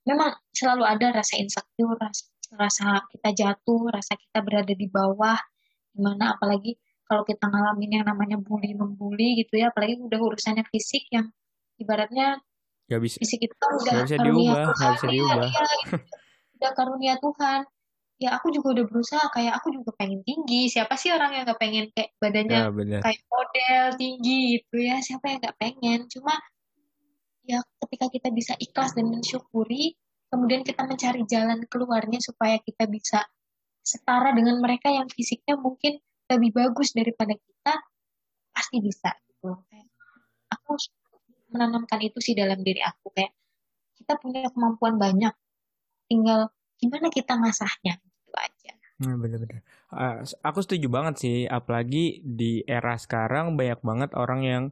memang 0.08 0.32
selalu 0.56 0.84
ada 0.88 1.12
rasa 1.20 1.36
insecure 1.36 2.00
rasa, 2.00 2.24
rasa 2.56 2.88
kita 3.12 3.30
jatuh 3.36 3.92
rasa 3.92 4.16
kita 4.16 4.40
berada 4.40 4.72
di 4.72 4.88
bawah 4.88 5.36
di 5.92 6.00
mana 6.00 6.40
apalagi 6.40 6.80
kalau 7.04 7.24
kita 7.28 7.44
ngalamin 7.48 8.00
yang 8.02 8.06
namanya 8.08 8.40
bully 8.40 8.72
membuli 8.72 9.44
gitu 9.44 9.60
ya 9.60 9.72
apalagi 9.72 10.00
udah 10.00 10.20
urusannya 10.20 10.64
fisik 10.72 11.08
yang 11.12 11.28
ibaratnya 11.80 12.40
Gak 12.88 13.04
bisa. 13.04 13.20
fisik 13.20 13.44
itu 13.44 13.56
kan 13.60 13.76
udah 13.76 13.94
Nggak 13.94 14.06
bisa 14.08 14.16
karunia 14.16 14.32
diubah, 14.32 14.64
Tuhan. 14.64 14.92
bisa 14.96 15.08
iya, 15.08 15.12
diubah. 15.12 15.44
iya, 15.44 15.64
itu 15.76 15.96
udah 16.58 16.72
karunia 16.72 17.16
Tuhan. 17.20 17.60
Ya 18.18 18.30
aku 18.34 18.48
juga 18.50 18.68
udah 18.80 18.86
berusaha 18.90 19.26
kayak 19.30 19.54
aku 19.60 19.68
juga 19.76 19.92
pengen 20.00 20.24
tinggi. 20.24 20.72
Siapa 20.72 20.96
sih 20.96 21.12
orang 21.12 21.32
yang 21.36 21.44
gak 21.46 21.60
pengen 21.60 21.86
kayak 21.94 22.16
badannya 22.18 22.60
Ya 22.66 23.00
kayak 23.04 23.22
model 23.28 23.84
tinggi 24.00 24.40
gitu 24.58 24.76
ya? 24.82 24.98
Siapa 25.04 25.26
yang 25.30 25.38
nggak 25.44 25.58
pengen? 25.60 26.00
Cuma 26.10 26.34
ya 27.48 27.64
ketika 27.88 28.12
kita 28.12 28.30
bisa 28.36 28.54
ikhlas 28.60 28.92
dan 28.92 29.08
mensyukuri 29.08 29.96
kemudian 30.28 30.68
kita 30.68 30.84
mencari 30.84 31.24
jalan 31.24 31.64
keluarnya 31.72 32.20
supaya 32.20 32.60
kita 32.60 32.84
bisa 32.92 33.24
setara 33.80 34.36
dengan 34.36 34.60
mereka 34.60 34.92
yang 34.92 35.08
fisiknya 35.08 35.56
mungkin 35.56 35.96
lebih 36.28 36.52
bagus 36.52 36.92
daripada 36.92 37.32
kita 37.40 37.74
pasti 38.52 38.84
bisa 38.84 39.16
gitu 39.32 39.56
aku 40.52 40.72
menanamkan 41.56 42.04
itu 42.04 42.20
sih 42.20 42.36
dalam 42.36 42.60
diri 42.60 42.84
aku 42.84 43.16
kayak 43.16 43.32
kita 43.96 44.20
punya 44.20 44.52
kemampuan 44.52 45.00
banyak 45.00 45.32
tinggal 46.12 46.52
gimana 46.76 47.08
kita 47.08 47.40
ngasahnya 47.40 47.96
gitu 48.04 48.32
aja 48.36 48.74
Nah, 48.98 49.14
bener-bener. 49.14 49.62
Ah, 49.94 50.26
s- 50.26 50.34
aku 50.42 50.66
setuju 50.66 50.90
banget 50.90 51.22
sih, 51.22 51.38
apalagi 51.46 52.18
di 52.26 52.66
era 52.66 52.98
sekarang 52.98 53.54
banyak 53.54 53.78
banget 53.86 54.10
orang 54.18 54.42
yang 54.42 54.64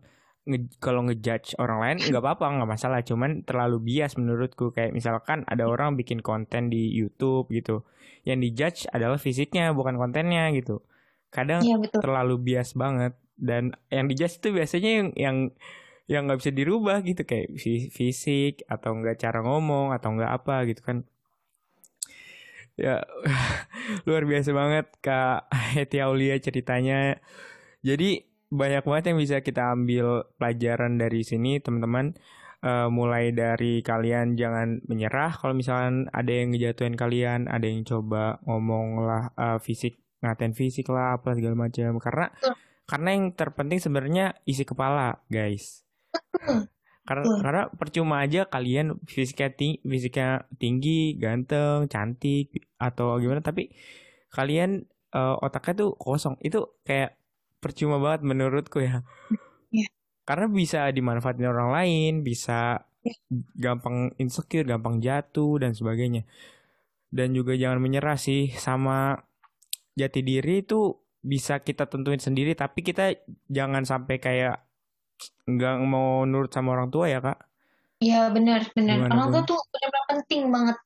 nge- 0.46 0.78
kalau 0.78 1.02
ngejudge 1.06 1.58
orang 1.58 1.80
lain 1.84 1.98
nggak 2.10 2.22
apa-apa 2.24 2.46
nggak 2.62 2.70
masalah, 2.70 3.00
cuman 3.02 3.42
terlalu 3.44 3.78
bias 3.82 4.16
menurutku. 4.18 4.72
Kayak 4.76 4.94
misalkan 4.94 5.44
ada 5.50 5.66
orang 5.66 5.98
bikin 6.00 6.22
konten 6.22 6.70
di 6.70 6.90
YouTube 6.94 7.50
gitu, 7.52 7.82
yang 8.24 8.40
dijudge 8.42 8.86
adalah 8.94 9.18
fisiknya 9.18 9.74
bukan 9.74 9.98
kontennya 9.98 10.50
gitu. 10.54 10.82
Kadang 11.34 11.66
iya 11.66 11.76
betul. 11.82 12.00
terlalu 12.06 12.36
bias 12.42 12.78
banget. 12.78 13.14
Dan 13.36 13.76
yang 13.92 14.08
dijudge 14.08 14.40
itu 14.40 14.50
biasanya 14.56 14.90
yang 15.02 15.08
yang 15.18 15.38
yang 16.06 16.22
nggak 16.30 16.40
bisa 16.42 16.52
dirubah 16.54 17.02
gitu. 17.04 17.22
Kayak 17.26 17.48
fi- 17.58 17.90
fisik 17.90 18.64
atau 18.70 18.94
enggak 18.96 19.18
cara 19.20 19.42
ngomong 19.42 19.92
atau 19.98 20.14
enggak 20.14 20.32
apa 20.32 20.56
gitu 20.70 20.82
kan. 20.86 20.98
Ya 22.76 23.04
luar 24.08 24.24
biasa 24.28 24.52
banget 24.52 24.86
kak 25.02 25.50
Heti 25.76 25.98
Aulia 26.04 26.36
ceritanya. 26.40 27.20
Jadi 27.86 28.35
banyak 28.52 28.84
banget 28.86 29.04
yang 29.14 29.20
bisa 29.20 29.38
kita 29.42 29.74
ambil 29.74 30.28
pelajaran 30.38 30.98
dari 31.02 31.22
sini 31.26 31.58
teman-teman 31.60 32.14
Eh, 32.66 32.90
mulai 32.90 33.30
dari 33.30 33.86
kalian 33.86 34.34
jangan 34.34 34.82
menyerah 34.90 35.38
kalau 35.38 35.54
misalkan 35.54 36.10
ada 36.10 36.34
yang 36.34 36.50
ngejatuhin 36.50 36.98
kalian 36.98 37.46
ada 37.46 37.62
yang 37.62 37.86
coba 37.86 38.42
ngomong 38.42 39.06
lah 39.06 39.30
eh, 39.38 39.62
fisik 39.62 40.02
ngatain 40.26 40.58
fisik 40.58 40.90
lah 40.90 41.22
apa 41.22 41.38
segala 41.38 41.54
macam 41.54 42.02
karena 42.02 42.34
Betul. 42.34 42.58
karena 42.90 43.10
yang 43.14 43.26
terpenting 43.38 43.78
sebenarnya 43.78 44.26
isi 44.50 44.66
kepala 44.66 45.22
guys 45.30 45.86
karena 47.06 47.24
Betul. 47.30 47.38
karena 47.46 47.64
percuma 47.70 48.16
aja 48.26 48.50
kalian 48.50 48.98
fisiknya 49.06 49.54
tinggi, 49.54 49.86
fisiknya 49.86 50.50
tinggi, 50.58 51.22
ganteng, 51.22 51.86
cantik 51.86 52.50
atau 52.82 53.22
gimana 53.22 53.46
tapi 53.46 53.78
kalian 54.34 54.90
eh, 55.14 55.36
otaknya 55.38 55.86
tuh 55.86 55.92
kosong. 56.02 56.42
Itu 56.42 56.82
kayak 56.82 57.14
percuma 57.66 57.98
banget 57.98 58.22
menurutku 58.22 58.78
ya. 58.78 59.02
Iya. 59.74 59.90
Karena 60.22 60.46
bisa 60.46 60.86
dimanfaatin 60.94 61.50
orang 61.50 61.74
lain, 61.74 62.22
bisa 62.22 62.86
Iya. 63.02 63.18
gampang 63.58 64.14
insecure, 64.18 64.66
gampang 64.66 65.02
jatuh 65.02 65.58
dan 65.58 65.74
sebagainya. 65.74 66.26
Dan 67.10 67.34
juga 67.34 67.58
jangan 67.58 67.82
menyerah 67.82 68.18
sih 68.18 68.54
sama 68.54 69.18
jati 69.94 70.22
diri 70.22 70.62
itu 70.62 70.94
bisa 71.22 71.58
kita 71.58 71.90
tentuin 71.90 72.22
sendiri 72.22 72.54
tapi 72.54 72.86
kita 72.86 73.16
jangan 73.50 73.82
sampai 73.82 74.22
kayak 74.22 74.62
nggak 75.48 75.76
mau 75.82 76.22
nurut 76.22 76.54
sama 76.54 76.78
orang 76.78 76.94
tua 76.94 77.10
ya 77.10 77.18
kak 77.18 77.40
Iya 77.98 78.30
benar 78.30 78.68
benar. 78.76 79.08
Orang 79.08 79.32
tua 79.32 79.42
tuh? 79.48 79.58
benar-benar 79.72 80.04
penting 80.12 80.42
banget. 80.52 80.78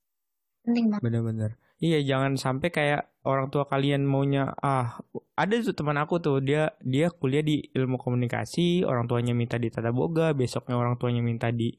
Penting 0.63 0.85
banget. 0.87 1.01
bener-bener 1.03 1.51
iya 1.79 1.99
jangan 2.03 2.35
sampai 2.35 2.69
kayak 2.71 3.01
orang 3.27 3.51
tua 3.51 3.67
kalian 3.67 4.03
maunya 4.03 4.51
ah 4.59 4.99
ada 5.35 5.55
tuh 5.63 5.75
teman 5.75 5.95
aku 5.99 6.19
tuh 6.19 6.39
dia 6.43 6.75
dia 6.83 7.11
kuliah 7.11 7.43
di 7.43 7.63
ilmu 7.75 7.99
komunikasi 7.99 8.83
orang 8.83 9.07
tuanya 9.07 9.31
minta 9.35 9.55
di 9.55 9.67
tata 9.71 9.91
boga 9.91 10.31
besoknya 10.35 10.75
orang 10.75 10.95
tuanya 10.99 11.23
minta 11.23 11.51
di 11.51 11.75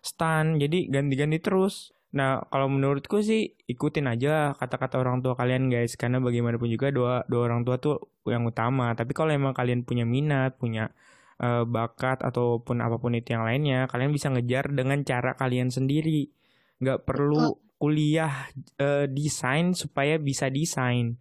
stan 0.00 0.58
jadi 0.58 0.88
ganti-ganti 0.88 1.38
terus 1.42 1.94
Nah, 2.10 2.42
kalau 2.50 2.66
menurutku 2.66 3.22
sih 3.22 3.54
ikutin 3.70 4.10
aja 4.10 4.58
kata-kata 4.58 4.98
orang 4.98 5.22
tua 5.22 5.38
kalian 5.38 5.70
guys, 5.70 5.94
karena 5.94 6.18
bagaimanapun 6.18 6.66
juga 6.66 6.90
dua 6.90 7.22
dua 7.30 7.46
orang 7.46 7.62
tua 7.62 7.78
tuh 7.78 8.02
yang 8.26 8.42
utama. 8.50 8.90
Tapi 8.98 9.14
kalau 9.14 9.30
emang 9.30 9.54
kalian 9.54 9.86
punya 9.86 10.02
minat, 10.02 10.58
punya 10.58 10.90
uh, 11.38 11.62
bakat 11.62 12.18
ataupun 12.26 12.82
apa 12.82 12.98
pun 12.98 13.14
itu 13.14 13.30
yang 13.38 13.46
lainnya, 13.46 13.86
kalian 13.86 14.10
bisa 14.10 14.26
ngejar 14.34 14.74
dengan 14.74 15.06
cara 15.06 15.38
kalian 15.38 15.70
sendiri. 15.70 16.34
Nggak 16.82 17.06
perlu 17.06 17.54
kuliah 17.80 18.52
uh, 18.76 19.08
desain 19.08 19.72
supaya 19.72 20.20
bisa 20.20 20.52
desain. 20.52 21.16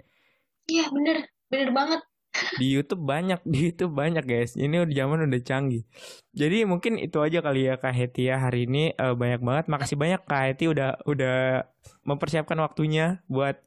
Iya 0.67 0.91
bener, 0.91 1.31
bener 1.47 1.71
banget 1.71 2.01
di 2.57 2.67
YouTube 2.71 3.03
banyak 3.03 3.41
di 3.51 3.71
YouTube 3.71 3.93
banyak 3.93 4.23
guys 4.25 4.55
ini 4.55 4.81
udah 4.81 4.95
zaman 4.95 5.25
udah 5.27 5.41
canggih 5.41 5.83
jadi 6.31 6.63
mungkin 6.69 7.01
itu 7.01 7.17
aja 7.19 7.41
kali 7.41 7.67
ya 7.67 7.75
Kak 7.81 7.93
Heti 7.93 8.29
ya 8.29 8.37
hari 8.39 8.69
ini 8.69 8.93
uh, 8.95 9.17
banyak 9.17 9.41
banget 9.41 9.65
makasih 9.67 9.97
banyak 9.97 10.21
Kak 10.23 10.43
Heti 10.53 10.65
udah 10.69 11.01
udah 11.03 11.67
mempersiapkan 12.05 12.57
waktunya 12.61 13.25
buat 13.27 13.59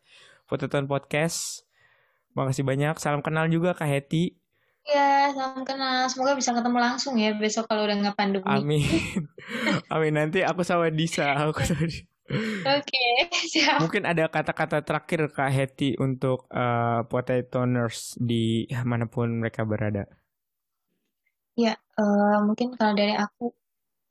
Fototon 0.46 0.86
Podcast 0.86 1.66
makasih 2.32 2.64
banyak 2.64 2.96
salam 3.02 3.20
kenal 3.20 3.50
juga 3.50 3.76
Kak 3.76 3.88
Heti 3.88 4.38
Ya, 4.82 5.30
salam 5.30 5.62
kenal. 5.62 6.10
Semoga 6.10 6.34
bisa 6.34 6.50
ketemu 6.50 6.82
langsung 6.82 7.14
ya 7.14 7.30
besok 7.38 7.70
kalau 7.70 7.86
udah 7.86 8.02
nggak 8.02 8.18
pandemi. 8.18 8.42
Amin. 8.42 8.82
Amin. 9.94 10.10
Nanti 10.10 10.42
aku 10.42 10.66
sama 10.66 10.90
Disa. 10.90 11.38
Aku 11.38 11.62
sama 11.62 11.86
Disa. 11.86 12.11
Oke, 12.30 12.62
okay, 12.62 13.12
siap. 13.52 13.82
Mungkin 13.82 14.06
ada 14.06 14.30
kata-kata 14.30 14.86
terakhir 14.86 15.34
Kak 15.34 15.50
Heti 15.50 15.98
untuk 15.98 16.46
uh, 16.54 17.02
potato 17.10 17.66
nurse 17.66 18.14
di 18.14 18.70
mana 18.86 19.10
pun 19.10 19.42
mereka 19.42 19.66
berada. 19.66 20.06
Ya, 21.58 21.74
uh, 21.98 22.38
mungkin 22.46 22.78
kalau 22.78 22.94
dari 22.94 23.18
aku 23.18 23.50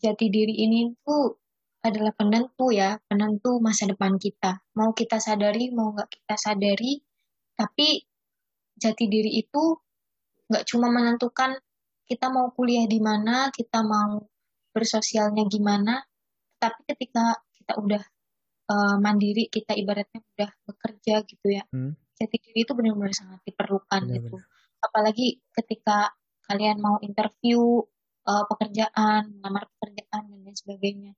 jati 0.04 0.28
diri 0.28 0.54
ini 0.60 0.92
tuh 1.02 1.40
adalah 1.82 2.14
penentu 2.14 2.70
ya, 2.70 3.00
penentu 3.10 3.58
masa 3.64 3.90
depan 3.90 4.20
kita. 4.20 4.62
Mau 4.78 4.94
kita 4.94 5.18
sadari, 5.18 5.74
mau 5.74 5.96
nggak 5.96 6.12
kita 6.12 6.36
sadari, 6.38 7.02
tapi 7.58 8.06
jati 8.78 9.06
diri 9.10 9.40
itu 9.42 9.80
nggak 10.52 10.68
cuma 10.68 10.92
menentukan 10.92 11.58
kita 12.06 12.28
mau 12.28 12.52
kuliah 12.52 12.86
di 12.86 13.00
mana, 13.00 13.50
kita 13.50 13.82
mau 13.82 14.20
bersosialnya 14.76 15.48
gimana, 15.48 16.04
tapi 16.60 16.86
ketika 16.86 17.40
kita 17.72 17.80
udah 17.80 18.04
uh, 18.68 18.96
mandiri, 19.00 19.48
kita 19.48 19.72
ibaratnya 19.72 20.20
udah 20.36 20.52
bekerja 20.68 21.24
gitu 21.24 21.48
ya. 21.48 21.64
Hmm. 21.72 21.96
Jati 22.20 22.36
diri 22.36 22.68
itu 22.68 22.76
benar-benar 22.76 23.16
sangat 23.16 23.40
diperlukan 23.48 24.02
benar, 24.04 24.16
gitu. 24.20 24.36
Apalagi 24.84 25.40
ketika 25.56 26.12
kalian 26.52 26.84
mau 26.84 27.00
interview 27.00 27.80
uh, 28.28 28.44
pekerjaan, 28.52 29.40
melamar 29.40 29.72
pekerjaan 29.80 30.28
dan 30.28 30.40
lain 30.44 30.58
sebagainya. 30.60 31.12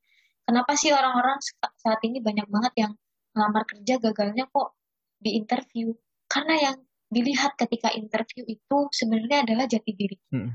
Kenapa 0.46 0.78
sih 0.78 0.94
orang-orang 0.94 1.42
saat 1.82 1.98
ini 2.06 2.22
banyak 2.22 2.46
banget 2.46 2.74
yang 2.78 2.94
melamar 3.34 3.66
kerja 3.66 3.98
gagalnya 3.98 4.46
kok 4.46 4.78
di 5.18 5.34
interview? 5.34 5.90
Karena 6.30 6.70
yang 6.70 6.78
dilihat 7.10 7.58
ketika 7.58 7.90
interview 7.98 8.46
itu 8.46 8.78
sebenarnya 8.94 9.42
adalah 9.42 9.66
jati 9.66 9.92
diri. 9.98 10.18
Hmm. 10.30 10.54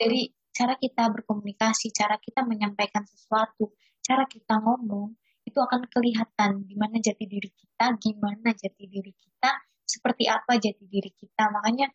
Dari 0.00 0.32
cara 0.54 0.78
kita 0.80 1.10
berkomunikasi, 1.10 1.90
cara 1.92 2.16
kita 2.16 2.46
menyampaikan 2.46 3.02
sesuatu, 3.04 3.74
cara 4.00 4.24
kita 4.30 4.62
ngomong, 4.62 5.18
itu 5.54 5.62
akan 5.62 5.86
kelihatan 5.86 6.66
gimana 6.66 6.98
jati 6.98 7.30
diri 7.30 7.46
kita, 7.54 7.94
gimana 8.02 8.50
jati 8.50 8.84
diri 8.90 9.14
kita, 9.14 9.50
seperti 9.86 10.26
apa 10.26 10.58
jati 10.58 10.82
diri 10.90 11.14
kita. 11.14 11.46
Makanya 11.54 11.86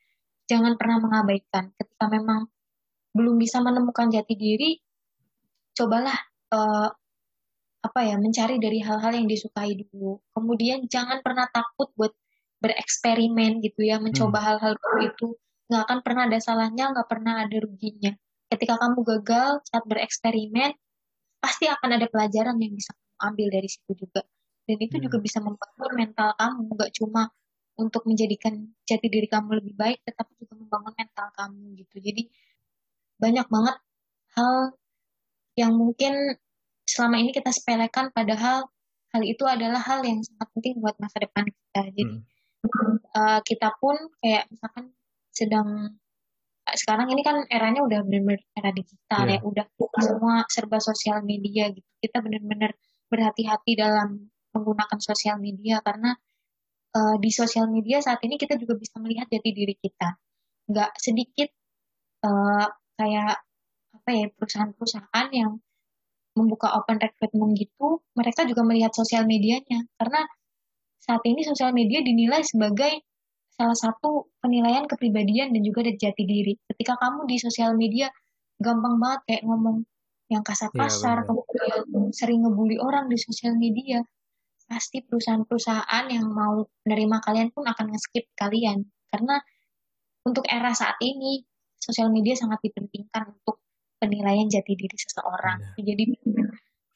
jangan 0.47 0.79
pernah 0.79 1.03
mengabaikan 1.03 1.75
ketika 1.75 2.07
memang 2.07 2.47
belum 3.11 3.35
bisa 3.35 3.59
menemukan 3.59 4.07
jati 4.07 4.39
diri, 4.39 4.79
cobalah 5.75 6.15
uh, 6.55 6.87
apa 7.83 7.99
ya 8.07 8.15
mencari 8.15 8.63
dari 8.63 8.79
hal-hal 8.79 9.11
yang 9.11 9.27
disukai 9.27 9.75
dulu. 9.75 10.23
Kemudian 10.31 10.87
jangan 10.87 11.19
pernah 11.19 11.51
takut 11.51 11.91
buat 11.99 12.15
bereksperimen 12.63 13.59
gitu 13.59 13.83
ya, 13.83 13.99
mencoba 13.99 14.39
hmm. 14.39 14.47
hal-hal 14.47 14.73
hmm. 14.79 14.81
baru 14.87 14.99
itu 15.11 15.27
nggak 15.67 15.83
akan 15.83 15.99
pernah 15.99 16.23
ada 16.31 16.39
salahnya, 16.39 16.95
nggak 16.95 17.07
pernah 17.11 17.43
ada 17.43 17.57
ruginya. 17.59 18.15
Ketika 18.47 18.79
kamu 18.79 19.03
gagal 19.03 19.67
saat 19.67 19.83
bereksperimen, 19.83 20.71
pasti 21.43 21.67
akan 21.67 21.99
ada 21.99 22.07
pelajaran 22.07 22.55
yang 22.55 22.71
bisa 22.71 22.95
ambil 23.19 23.47
dari 23.51 23.69
situ 23.69 23.91
juga 23.95 24.23
dan 24.69 24.77
itu 24.77 24.95
hmm. 24.97 25.03
juga 25.09 25.17
bisa 25.17 25.39
membangun 25.41 25.91
mental 25.97 26.29
kamu 26.37 26.69
nggak 26.77 26.91
cuma 26.97 27.21
untuk 27.79 28.03
menjadikan 28.05 28.69
jati 28.83 29.07
diri 29.07 29.25
kamu 29.25 29.63
lebih 29.63 29.73
baik 29.73 29.99
tetapi 30.03 30.31
juga 30.39 30.53
membangun 30.59 30.93
mental 30.93 31.27
kamu 31.33 31.63
gitu 31.79 31.95
jadi 32.03 32.23
banyak 33.19 33.47
banget 33.47 33.77
hal 34.35 34.53
yang 35.59 35.73
mungkin 35.75 36.39
selama 36.87 37.19
ini 37.19 37.31
kita 37.35 37.51
sepelekan 37.51 38.11
padahal 38.15 38.67
hal 39.09 39.23
itu 39.25 39.43
adalah 39.43 39.81
hal 39.81 40.05
yang 40.05 40.21
sangat 40.21 40.47
penting 40.53 40.77
buat 40.79 40.95
masa 41.01 41.17
depan 41.23 41.43
kita 41.49 41.81
jadi 41.89 42.03
hmm. 42.05 42.95
uh, 43.15 43.39
kita 43.43 43.73
pun 43.81 43.95
kayak 44.21 44.45
misalkan 44.53 44.93
sedang 45.33 45.97
sekarang 46.69 47.09
ini 47.09 47.25
kan 47.25 47.41
eranya 47.49 47.81
udah 47.81 48.05
benar-benar 48.05 48.45
era 48.53 48.69
digital 48.69 49.25
yeah. 49.25 49.41
ya 49.41 49.45
udah 49.45 49.65
semua 49.97 50.45
serba 50.45 50.77
sosial 50.77 51.25
media 51.25 51.73
gitu 51.73 51.89
kita 51.97 52.21
benar-benar 52.21 52.77
berhati-hati 53.09 53.73
dalam 53.75 54.29
menggunakan 54.53 54.99
sosial 55.01 55.37
media 55.41 55.81
karena 55.81 56.13
uh, 56.95 57.15
di 57.21 57.29
sosial 57.29 57.69
media 57.69 58.01
saat 58.01 58.21
ini 58.25 58.37
kita 58.37 58.57
juga 58.57 58.77
bisa 58.77 58.97
melihat 59.01 59.29
jati 59.29 59.49
diri 59.53 59.75
kita. 59.77 60.17
Nggak 60.69 60.91
sedikit 61.01 61.49
uh, 62.25 62.67
kayak 62.97 63.41
apa 63.89 64.09
ya 64.13 64.25
perusahaan-perusahaan 64.33 65.27
yang 65.33 65.57
membuka 66.37 66.71
open 66.77 67.01
recruitment 67.01 67.57
gitu, 67.57 67.99
mereka 68.15 68.45
juga 68.45 68.61
melihat 68.63 68.93
sosial 68.93 69.25
medianya 69.25 69.83
karena 69.99 70.23
saat 71.01 71.25
ini 71.25 71.41
sosial 71.41 71.73
media 71.73 72.05
dinilai 72.05 72.45
sebagai 72.45 73.01
salah 73.49 73.75
satu 73.75 74.31
penilaian 74.39 74.87
kepribadian 74.87 75.51
dan 75.51 75.61
juga 75.65 75.83
jati 75.83 76.23
diri. 76.23 76.55
Ketika 76.69 76.95
kamu 76.95 77.27
di 77.27 77.35
sosial 77.41 77.75
media 77.75 78.07
gampang 78.59 78.99
banget 78.99 79.19
kayak 79.27 79.43
ngomong 79.47 79.83
yang 80.29 80.45
kasar-kasar, 80.45 81.25
ya, 81.25 81.25
kemudian 81.25 82.13
sering 82.13 82.45
ngebully 82.45 82.77
orang 82.77 83.09
di 83.09 83.17
sosial 83.17 83.57
media, 83.57 84.05
pasti 84.69 85.01
perusahaan-perusahaan 85.01 86.05
yang 86.13 86.29
mau 86.29 86.61
menerima 86.85 87.17
kalian 87.25 87.49
pun 87.49 87.65
akan 87.65 87.85
nge-skip 87.89 88.29
kalian. 88.37 88.85
Karena 89.09 89.41
untuk 90.21 90.45
era 90.45 90.69
saat 90.77 91.01
ini, 91.01 91.41
sosial 91.81 92.13
media 92.13 92.37
sangat 92.37 92.61
dipentingkan 92.61 93.33
untuk 93.33 93.65
penilaian 93.97 94.45
jati 94.45 94.77
diri 94.77 94.93
seseorang. 94.93 95.73
Ya. 95.81 95.97
Jadi 95.97 96.13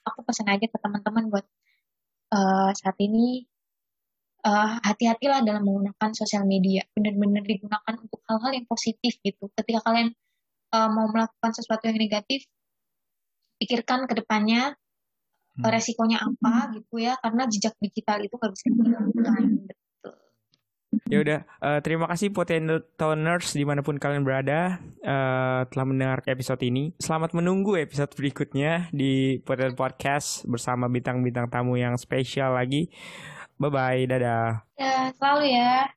aku 0.06 0.20
pesan 0.22 0.54
aja 0.54 0.70
ke 0.70 0.78
teman-teman 0.78 1.34
buat 1.34 1.46
uh, 2.38 2.70
saat 2.78 2.98
ini 3.02 3.50
uh, 4.46 4.78
hati-hatilah 4.86 5.42
dalam 5.42 5.66
menggunakan 5.66 6.14
sosial 6.14 6.46
media. 6.46 6.86
Benar-benar 6.94 7.42
digunakan 7.42 7.94
untuk 7.98 8.22
hal-hal 8.30 8.52
yang 8.54 8.70
positif 8.70 9.18
gitu. 9.26 9.50
Ketika 9.58 9.82
kalian 9.82 10.14
uh, 10.78 10.90
mau 10.94 11.10
melakukan 11.10 11.52
sesuatu 11.58 11.90
yang 11.90 11.98
negatif, 11.98 12.46
pikirkan 13.64 14.04
ke 14.04 14.20
depannya 14.20 14.76
hmm. 15.56 15.64
resikonya 15.64 16.20
apa 16.20 16.76
gitu 16.76 17.00
ya 17.00 17.16
karena 17.24 17.48
jejak 17.48 17.74
digital 17.80 18.20
itu 18.20 18.36
nggak 18.36 18.52
bisa 18.52 18.66
dihilangkan 18.68 19.44
Ya 21.10 21.26
udah, 21.26 21.40
uh, 21.58 21.80
terima 21.82 22.06
kasih 22.06 22.30
Potentoners 22.30 23.58
di 23.58 23.66
mana 23.66 23.82
pun 23.82 23.98
kalian 23.98 24.22
berada 24.22 24.78
uh, 25.02 25.66
telah 25.66 25.86
mendengar 25.90 26.22
episode 26.30 26.62
ini. 26.62 26.94
Selamat 27.02 27.34
menunggu 27.34 27.78
episode 27.82 28.14
berikutnya 28.14 28.94
di 28.94 29.42
Poten 29.42 29.74
Podcast 29.74 30.46
bersama 30.46 30.86
bintang-bintang 30.86 31.50
tamu 31.50 31.82
yang 31.82 31.98
spesial 31.98 32.54
lagi. 32.54 32.94
Bye 33.58 33.74
bye, 33.74 34.06
dadah. 34.06 34.66
Ya, 34.78 35.10
selalu 35.18 35.54
ya. 35.54 35.94